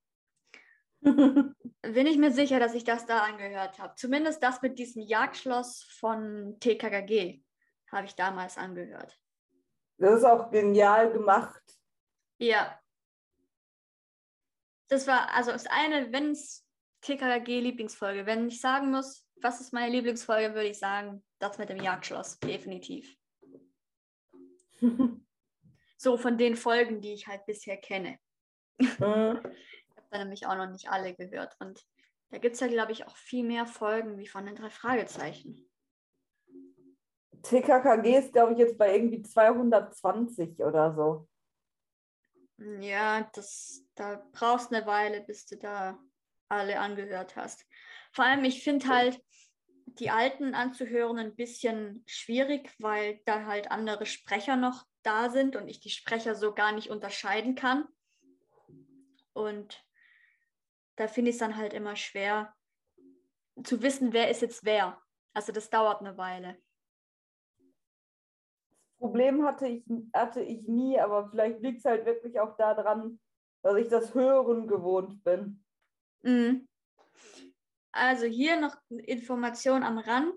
[1.81, 3.95] Bin ich mir sicher, dass ich das da angehört habe.
[3.95, 7.41] Zumindest das mit diesem Jagdschloss von TKKG
[7.91, 9.17] habe ich damals angehört.
[9.97, 11.61] Das ist auch genial gemacht.
[12.37, 12.79] Ja.
[14.87, 16.65] Das war, also ist eine, wenn es
[17.01, 21.81] TKKG-Lieblingsfolge, wenn ich sagen muss, was ist meine Lieblingsfolge, würde ich sagen, das mit dem
[21.81, 23.15] Jagdschloss, definitiv.
[26.01, 28.17] So von den Folgen, die ich halt bisher kenne.
[28.77, 29.41] Mhm.
[30.09, 31.55] Da nämlich auch noch nicht alle gehört.
[31.59, 31.85] Und
[32.31, 35.69] da gibt es ja, glaube ich, auch viel mehr Folgen wie von den drei Fragezeichen.
[37.43, 41.27] TKKG ist, glaube ich, jetzt bei irgendwie 220 oder so.
[42.81, 45.97] Ja, das, da brauchst eine Weile, bis du da
[46.49, 47.65] alle angehört hast.
[48.11, 49.23] Vor allem, ich finde halt
[49.85, 55.67] die alten anzuhören ein bisschen schwierig, weil da halt andere Sprecher noch da sind und
[55.67, 57.85] ich die Sprecher so gar nicht unterscheiden kann.
[59.33, 59.83] Und
[60.99, 62.53] da finde ich es dann halt immer schwer
[63.63, 65.01] zu wissen, wer ist jetzt wer.
[65.33, 66.61] Also das dauert eine Weile.
[68.97, 73.17] Problem hatte ich, hatte ich nie, aber vielleicht liegt es halt wirklich auch daran,
[73.61, 75.63] dass ich das Hören gewohnt bin.
[76.21, 76.67] Mhm.
[77.93, 80.35] Also hier noch Information am Rand.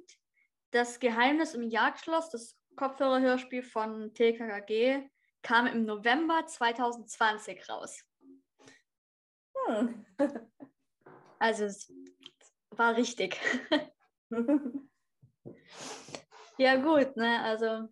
[0.70, 5.08] Das Geheimnis im Jagdschloss, das Kopfhörerhörspiel von TKKG,
[5.42, 8.04] kam im November 2020 raus.
[9.66, 10.06] Hm.
[11.38, 11.92] Also es
[12.70, 13.40] war richtig.
[16.56, 17.42] ja gut, ne?
[17.42, 17.88] Also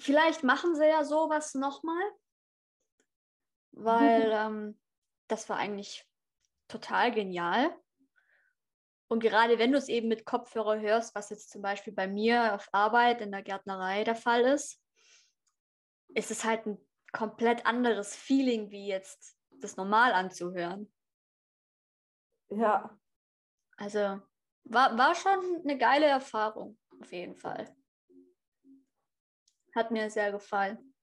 [0.00, 2.02] vielleicht machen sie ja sowas nochmal,
[3.70, 4.80] weil ähm,
[5.28, 6.04] das war eigentlich
[6.66, 7.72] total genial.
[9.06, 12.56] Und gerade wenn du es eben mit Kopfhörer hörst, was jetzt zum Beispiel bei mir
[12.56, 14.82] auf Arbeit in der Gärtnerei der Fall ist,
[16.14, 20.92] ist es halt ein komplett anderes Feeling, wie jetzt das normal anzuhören.
[22.50, 22.98] Ja.
[23.76, 24.20] Also
[24.64, 27.74] war, war schon eine geile Erfahrung, auf jeden Fall.
[29.74, 30.94] Hat mir sehr gefallen.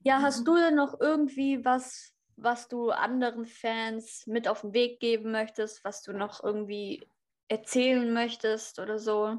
[0.00, 0.44] Ja, hast mhm.
[0.44, 5.84] du denn noch irgendwie was, was du anderen Fans mit auf den Weg geben möchtest,
[5.84, 7.06] was du noch irgendwie
[7.48, 9.38] erzählen möchtest oder so?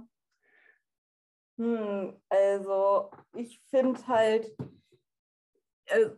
[1.58, 4.56] Hm, also ich finde halt,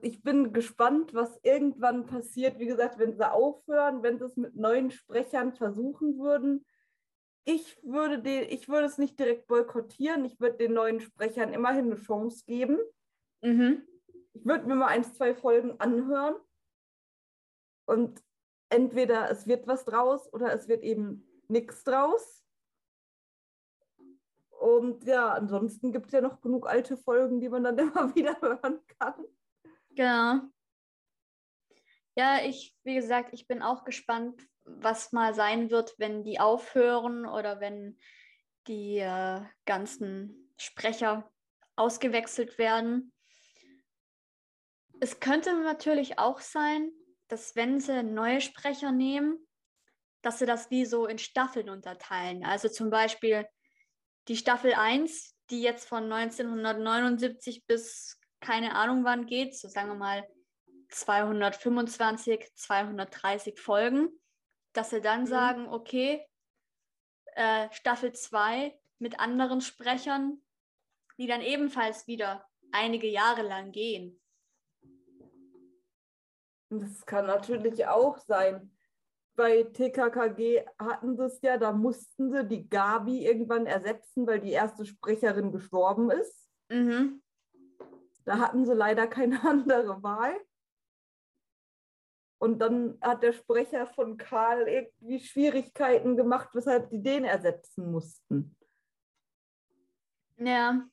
[0.02, 2.60] ich bin gespannt, was irgendwann passiert.
[2.60, 6.66] Wie gesagt, wenn sie aufhören, wenn sie es mit neuen Sprechern versuchen würden.
[7.44, 10.26] Ich würde, den, ich würde es nicht direkt boykottieren.
[10.26, 12.78] Ich würde den neuen Sprechern immerhin eine Chance geben.
[13.42, 13.84] Mhm.
[14.34, 16.36] Ich würde mir mal ein, zwei Folgen anhören.
[17.86, 18.22] Und
[18.70, 22.44] entweder es wird was draus oder es wird eben nichts draus.
[24.60, 28.40] Und ja, ansonsten gibt es ja noch genug alte Folgen, die man dann immer wieder
[28.42, 29.26] hören kann.
[29.98, 30.42] Genau.
[32.16, 37.26] Ja, ich, wie gesagt, ich bin auch gespannt, was mal sein wird, wenn die aufhören
[37.26, 37.98] oder wenn
[38.68, 41.32] die äh, ganzen Sprecher
[41.76, 43.12] ausgewechselt werden.
[45.00, 46.92] Es könnte natürlich auch sein,
[47.28, 49.48] dass wenn sie neue Sprecher nehmen,
[50.22, 52.44] dass sie das wie so in Staffeln unterteilen.
[52.46, 53.48] Also zum Beispiel
[54.28, 59.96] die Staffel 1, die jetzt von 1979 bis keine Ahnung wann geht, so sagen wir
[59.96, 60.28] mal
[60.90, 64.10] 225, 230 Folgen,
[64.74, 65.28] dass sie dann mhm.
[65.28, 66.26] sagen, okay,
[67.36, 70.42] äh, Staffel 2 mit anderen Sprechern,
[71.18, 74.20] die dann ebenfalls wieder einige Jahre lang gehen.
[76.70, 78.72] Das kann natürlich auch sein
[79.38, 84.52] bei TKKG hatten sie es ja, da mussten sie die Gabi irgendwann ersetzen, weil die
[84.52, 86.50] erste Sprecherin gestorben ist.
[86.70, 87.22] Mhm.
[88.28, 90.36] Da hatten sie leider keine andere Wahl.
[92.40, 98.56] Und dann hat der Sprecher von Karl irgendwie Schwierigkeiten gemacht, weshalb die den ersetzen mussten.
[100.36, 100.86] Ja,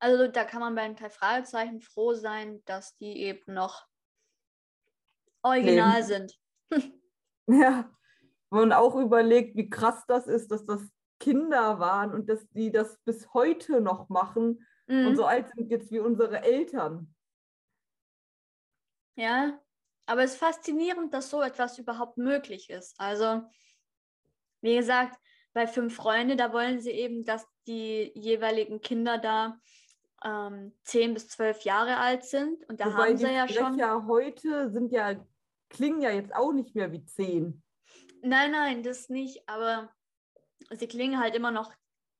[0.00, 3.86] also da kann man bei den drei Fragezeichen froh sein, dass die eben noch
[5.42, 6.06] original Leben.
[6.06, 6.40] sind.
[7.46, 7.90] Ja,
[8.50, 10.80] wenn man auch überlegt, wie krass das ist, dass das
[11.18, 15.08] Kinder waren und dass die das bis heute noch machen mhm.
[15.08, 17.14] und so alt sind jetzt wie unsere Eltern.
[19.16, 19.58] Ja,
[20.06, 22.98] aber es ist faszinierend, dass so etwas überhaupt möglich ist.
[22.98, 23.42] Also,
[24.60, 25.18] wie gesagt,
[25.52, 29.60] bei Fünf Freunde, da wollen sie eben, dass die jeweiligen Kinder da
[30.24, 32.68] ähm, 10 bis 12 Jahre alt sind.
[32.68, 33.78] Und da Wobei haben sie ja schon.
[33.78, 35.14] Ja, heute sind ja
[35.70, 37.62] klingen ja jetzt auch nicht mehr wie zehn.
[38.22, 39.90] Nein, nein, das nicht, aber
[40.70, 41.72] sie klingen halt immer noch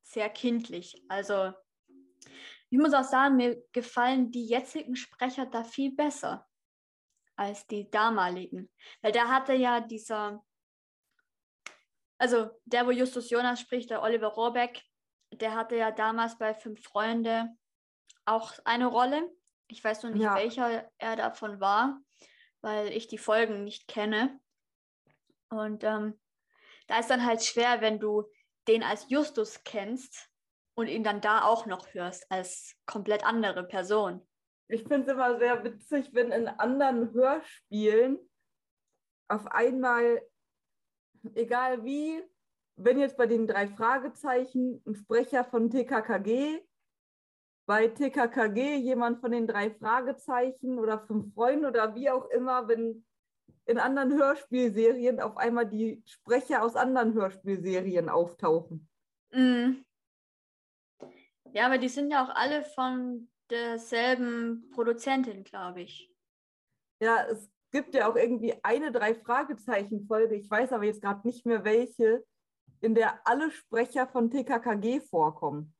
[0.03, 1.05] sehr kindlich.
[1.09, 1.53] Also
[2.71, 6.49] ich muss auch sagen, mir gefallen die jetzigen Sprecher da viel besser
[7.37, 8.71] als die damaligen.
[9.03, 10.45] Weil da hatte ja dieser,
[12.18, 14.83] also der, wo Justus Jonas spricht, der Oliver Rohrbeck,
[15.33, 17.49] der hatte ja damals bei Fünf Freunde
[18.25, 19.31] auch eine Rolle.
[19.68, 20.35] Ich weiß noch nicht, ja.
[20.35, 22.01] welcher er davon war
[22.62, 24.41] weil ich die Folgen nicht kenne.
[25.49, 26.18] Und ähm,
[26.87, 28.25] da ist dann halt schwer, wenn du
[28.68, 30.30] den als Justus kennst
[30.81, 34.26] und ihn dann da auch noch hörst als komplett andere Person.
[34.68, 38.18] Ich finde es immer sehr witzig, wenn in anderen Hörspielen
[39.28, 40.22] auf einmal,
[41.35, 42.22] egal wie,
[42.76, 46.61] wenn jetzt bei den drei Fragezeichen ein Sprecher von TKKG
[47.70, 53.05] bei TKKG jemand von den drei Fragezeichen oder fünf Freunden oder wie auch immer, wenn
[53.64, 58.89] in anderen Hörspielserien auf einmal die Sprecher aus anderen Hörspielserien auftauchen.
[59.31, 59.85] Mm.
[61.53, 66.13] Ja, aber die sind ja auch alle von derselben Produzentin, glaube ich.
[67.01, 71.27] Ja, es gibt ja auch irgendwie eine drei Fragezeichen Folge, ich weiß aber jetzt gerade
[71.27, 72.25] nicht mehr welche,
[72.81, 75.75] in der alle Sprecher von TKKG vorkommen.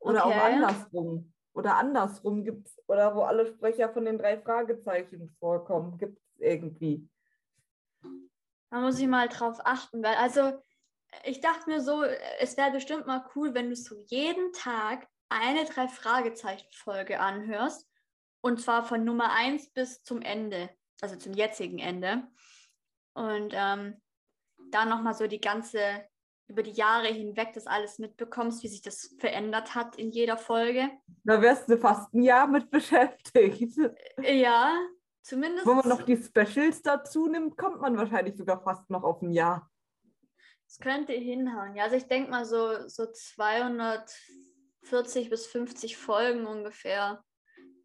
[0.00, 0.34] Oder okay.
[0.34, 1.32] auch andersrum.
[1.54, 6.40] Oder andersrum gibt es, oder wo alle Sprecher von den drei Fragezeichen vorkommen, gibt es
[6.40, 7.08] irgendwie.
[8.70, 10.60] Da muss ich mal drauf achten, weil also
[11.24, 12.02] ich dachte mir so,
[12.40, 17.88] es wäre bestimmt mal cool, wenn du so jeden Tag eine drei Fragezeichen Folge anhörst
[18.40, 22.26] und zwar von Nummer 1 bis zum Ende, also zum jetzigen Ende
[23.14, 24.00] und ähm,
[24.70, 25.78] da nochmal so die ganze
[26.48, 30.90] über die Jahre hinweg das alles mitbekommst, wie sich das verändert hat in jeder Folge.
[31.24, 33.78] Da wärst du fast ein Jahr mit beschäftigt.
[34.22, 34.74] Ja,
[35.22, 35.66] zumindest.
[35.66, 39.32] Wenn man noch die Specials dazu nimmt, kommt man wahrscheinlich sogar fast noch auf ein
[39.32, 39.70] Jahr.
[40.74, 41.76] Das könnte hinhauen.
[41.76, 47.22] Ja, also ich denke mal so, so 240 bis 50 Folgen ungefähr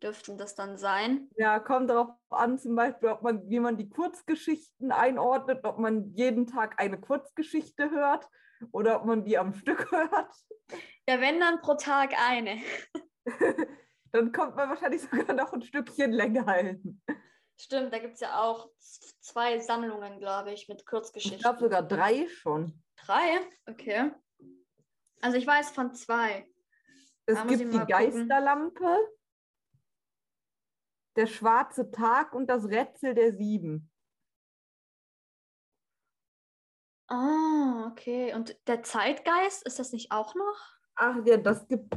[0.01, 1.29] dürften das dann sein.
[1.35, 6.15] Ja, kommt darauf an, zum Beispiel, ob man, wie man die Kurzgeschichten einordnet, ob man
[6.15, 8.27] jeden Tag eine Kurzgeschichte hört
[8.71, 10.33] oder ob man die am Stück hört.
[11.07, 12.57] Ja, wenn dann pro Tag eine.
[14.11, 16.99] dann kommt man wahrscheinlich sogar noch ein Stückchen länger hin.
[17.61, 18.69] Stimmt, da gibt es ja auch
[19.19, 21.39] zwei Sammlungen, glaube ich, mit Kurzgeschichten.
[21.39, 22.81] Ich glaube sogar drei schon.
[22.95, 23.41] Drei?
[23.65, 24.11] Okay.
[25.19, 26.49] Also ich weiß von zwei.
[27.25, 29.07] Es gibt die Geisterlampe, gucken.
[31.17, 33.91] der schwarze Tag und das Rätsel der Sieben.
[37.07, 38.33] Ah, okay.
[38.35, 40.77] Und der Zeitgeist, ist das nicht auch noch?
[40.95, 41.93] Ach ja, das gibt.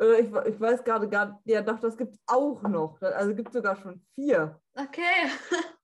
[0.00, 1.40] Äh, ich, ich weiß gerade gar nicht.
[1.44, 3.00] Ja, doch, das gibt es auch noch.
[3.00, 4.60] Also gibt es sogar schon vier.
[4.74, 5.30] Okay.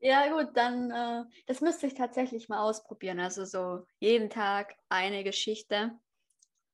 [0.00, 0.90] ja, gut, dann.
[0.90, 3.20] Äh, das müsste ich tatsächlich mal ausprobieren.
[3.20, 5.92] Also so jeden Tag eine Geschichte.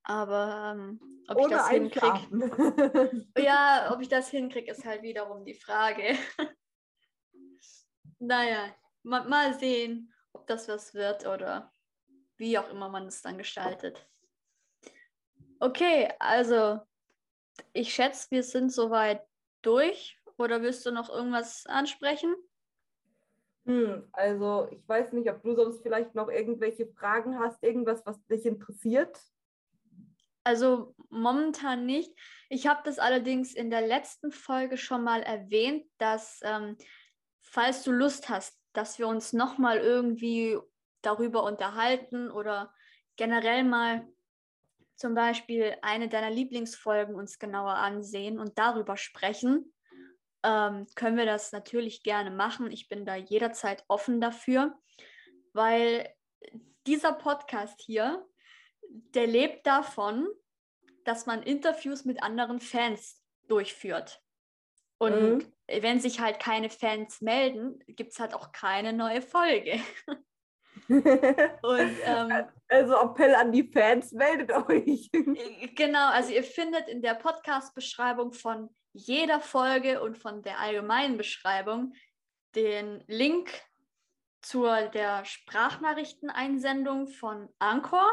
[0.04, 3.26] Aber ähm, ob Ohne ich das hinkriege.
[3.38, 6.16] ja, ob ich das hinkriege, ist halt wiederum die Frage.
[8.18, 8.74] naja,
[9.04, 11.72] mal, mal sehen ob das was wird oder
[12.36, 14.08] wie auch immer man es dann gestaltet.
[15.62, 16.80] Okay, also
[17.72, 19.22] ich schätze, wir sind soweit
[19.62, 20.18] durch.
[20.36, 22.34] Oder willst du noch irgendwas ansprechen?
[23.66, 28.26] Hm, also ich weiß nicht, ob du sonst vielleicht noch irgendwelche Fragen hast, irgendwas, was
[28.26, 29.16] dich interessiert.
[30.42, 32.12] Also momentan nicht.
[32.48, 36.76] Ich habe das allerdings in der letzten Folge schon mal erwähnt, dass ähm,
[37.40, 40.58] falls du Lust hast, dass wir uns nochmal irgendwie
[41.02, 42.74] darüber unterhalten oder
[43.14, 44.11] generell mal
[44.96, 49.72] zum Beispiel eine deiner Lieblingsfolgen uns genauer ansehen und darüber sprechen,
[50.42, 52.70] ähm, können wir das natürlich gerne machen.
[52.70, 54.78] Ich bin da jederzeit offen dafür,
[55.52, 56.08] weil
[56.86, 58.26] dieser Podcast hier,
[59.14, 60.28] der lebt davon,
[61.04, 64.20] dass man Interviews mit anderen Fans durchführt.
[64.98, 65.52] Und mhm.
[65.66, 69.80] wenn sich halt keine Fans melden, gibt es halt auch keine neue Folge.
[71.62, 75.10] Und, ähm, also Appell an die Fans, meldet euch.
[75.12, 81.16] Äh, genau, also ihr findet in der Podcast-Beschreibung von jeder Folge und von der allgemeinen
[81.16, 81.94] Beschreibung
[82.54, 83.50] den Link
[84.42, 88.10] zur der Sprachnachrichteneinsendung von Anchor,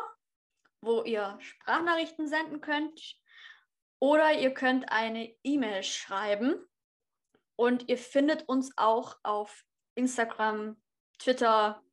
[0.81, 3.17] wo ihr Sprachnachrichten senden könnt.
[3.99, 6.55] Oder ihr könnt eine E-Mail schreiben
[7.57, 9.65] und ihr findet uns auch auf
[9.95, 10.81] Instagram,
[11.17, 11.83] Twitter.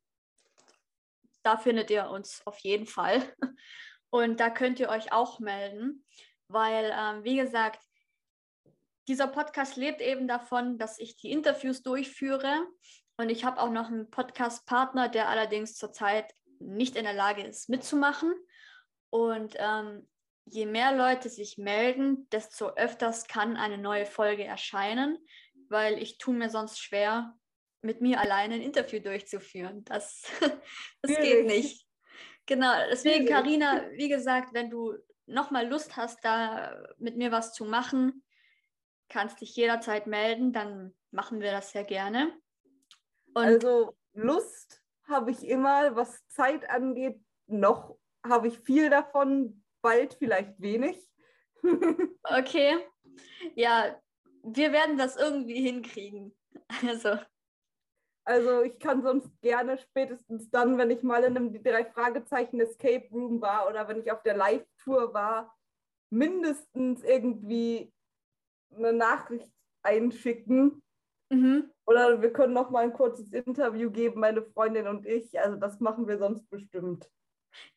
[1.47, 3.23] Da findet ihr uns auf jeden Fall.
[4.09, 6.03] Und da könnt ihr euch auch melden,
[6.49, 7.81] weil, ähm, wie gesagt,
[9.07, 12.67] dieser Podcast lebt eben davon, dass ich die Interviews durchführe.
[13.15, 17.69] Und ich habe auch noch einen Podcast-Partner, der allerdings zurzeit nicht in der Lage ist,
[17.69, 18.33] mitzumachen.
[19.09, 20.05] Und ähm,
[20.43, 25.17] je mehr Leute sich melden, desto öfters kann eine neue Folge erscheinen
[25.69, 27.33] weil ich tue mir sonst schwer,
[27.87, 29.83] mit mir alleine ein Interview durchzuführen.
[29.85, 30.23] Das,
[31.01, 31.87] das geht nicht.
[32.45, 34.93] Genau, deswegen, Karina, wie gesagt, wenn du
[35.25, 38.23] nochmal Lust hast, da mit mir was zu machen,
[39.09, 42.37] kannst dich jederzeit melden, dann machen wir das sehr gerne.
[43.33, 50.15] Und also Lust habe ich immer, was Zeit angeht, noch habe ich viel davon, bald
[50.15, 50.97] vielleicht wenig.
[52.23, 52.77] okay.
[53.55, 53.97] Ja,
[54.43, 56.35] wir werden das irgendwie hinkriegen.
[56.85, 57.17] Also.
[58.27, 63.07] Also ich kann sonst gerne spätestens dann, wenn ich mal in einem drei Fragezeichen Escape
[63.09, 65.55] Room war oder wenn ich auf der Live-Tour war,
[66.09, 67.93] mindestens irgendwie
[68.75, 69.49] eine Nachricht
[69.81, 70.83] einschicken.
[71.29, 71.71] Mhm.
[71.85, 75.39] Oder wir können noch mal ein kurzes Interview geben, meine Freundin und ich.
[75.39, 77.09] Also das machen wir sonst bestimmt.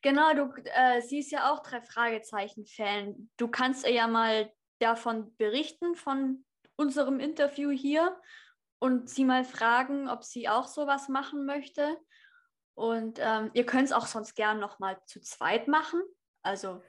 [0.01, 3.29] Genau, du äh, siehst ja auch drei Fragezeichen-Fan.
[3.37, 6.43] Du kannst ja mal davon berichten, von
[6.75, 8.19] unserem Interview hier
[8.81, 11.97] und sie mal fragen, ob sie auch sowas machen möchte.
[12.73, 16.01] Und ähm, ihr könnt es auch sonst gern noch mal zu zweit machen.
[16.41, 16.81] Also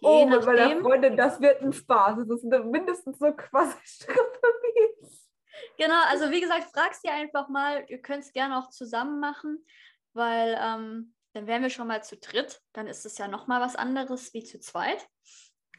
[0.00, 2.20] oh, mit meiner Freundin, das wird ein Spaß.
[2.26, 3.76] Das ist mindestens so quasi
[5.02, 5.28] mich.
[5.76, 7.84] Genau, also wie gesagt, frag sie einfach mal.
[7.88, 9.62] Ihr könnt es gerne auch zusammen machen,
[10.14, 12.62] weil ähm, dann wären wir schon mal zu dritt.
[12.72, 15.06] Dann ist es ja noch mal was anderes wie zu zweit.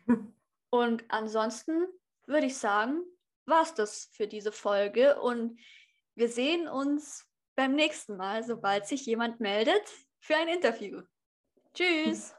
[0.69, 1.87] Und ansonsten
[2.27, 3.01] würde ich sagen,
[3.47, 5.19] war es das für diese Folge.
[5.19, 5.59] Und
[6.15, 7.25] wir sehen uns
[7.55, 9.83] beim nächsten Mal, sobald sich jemand meldet
[10.19, 11.01] für ein Interview.
[11.73, 12.36] Tschüss!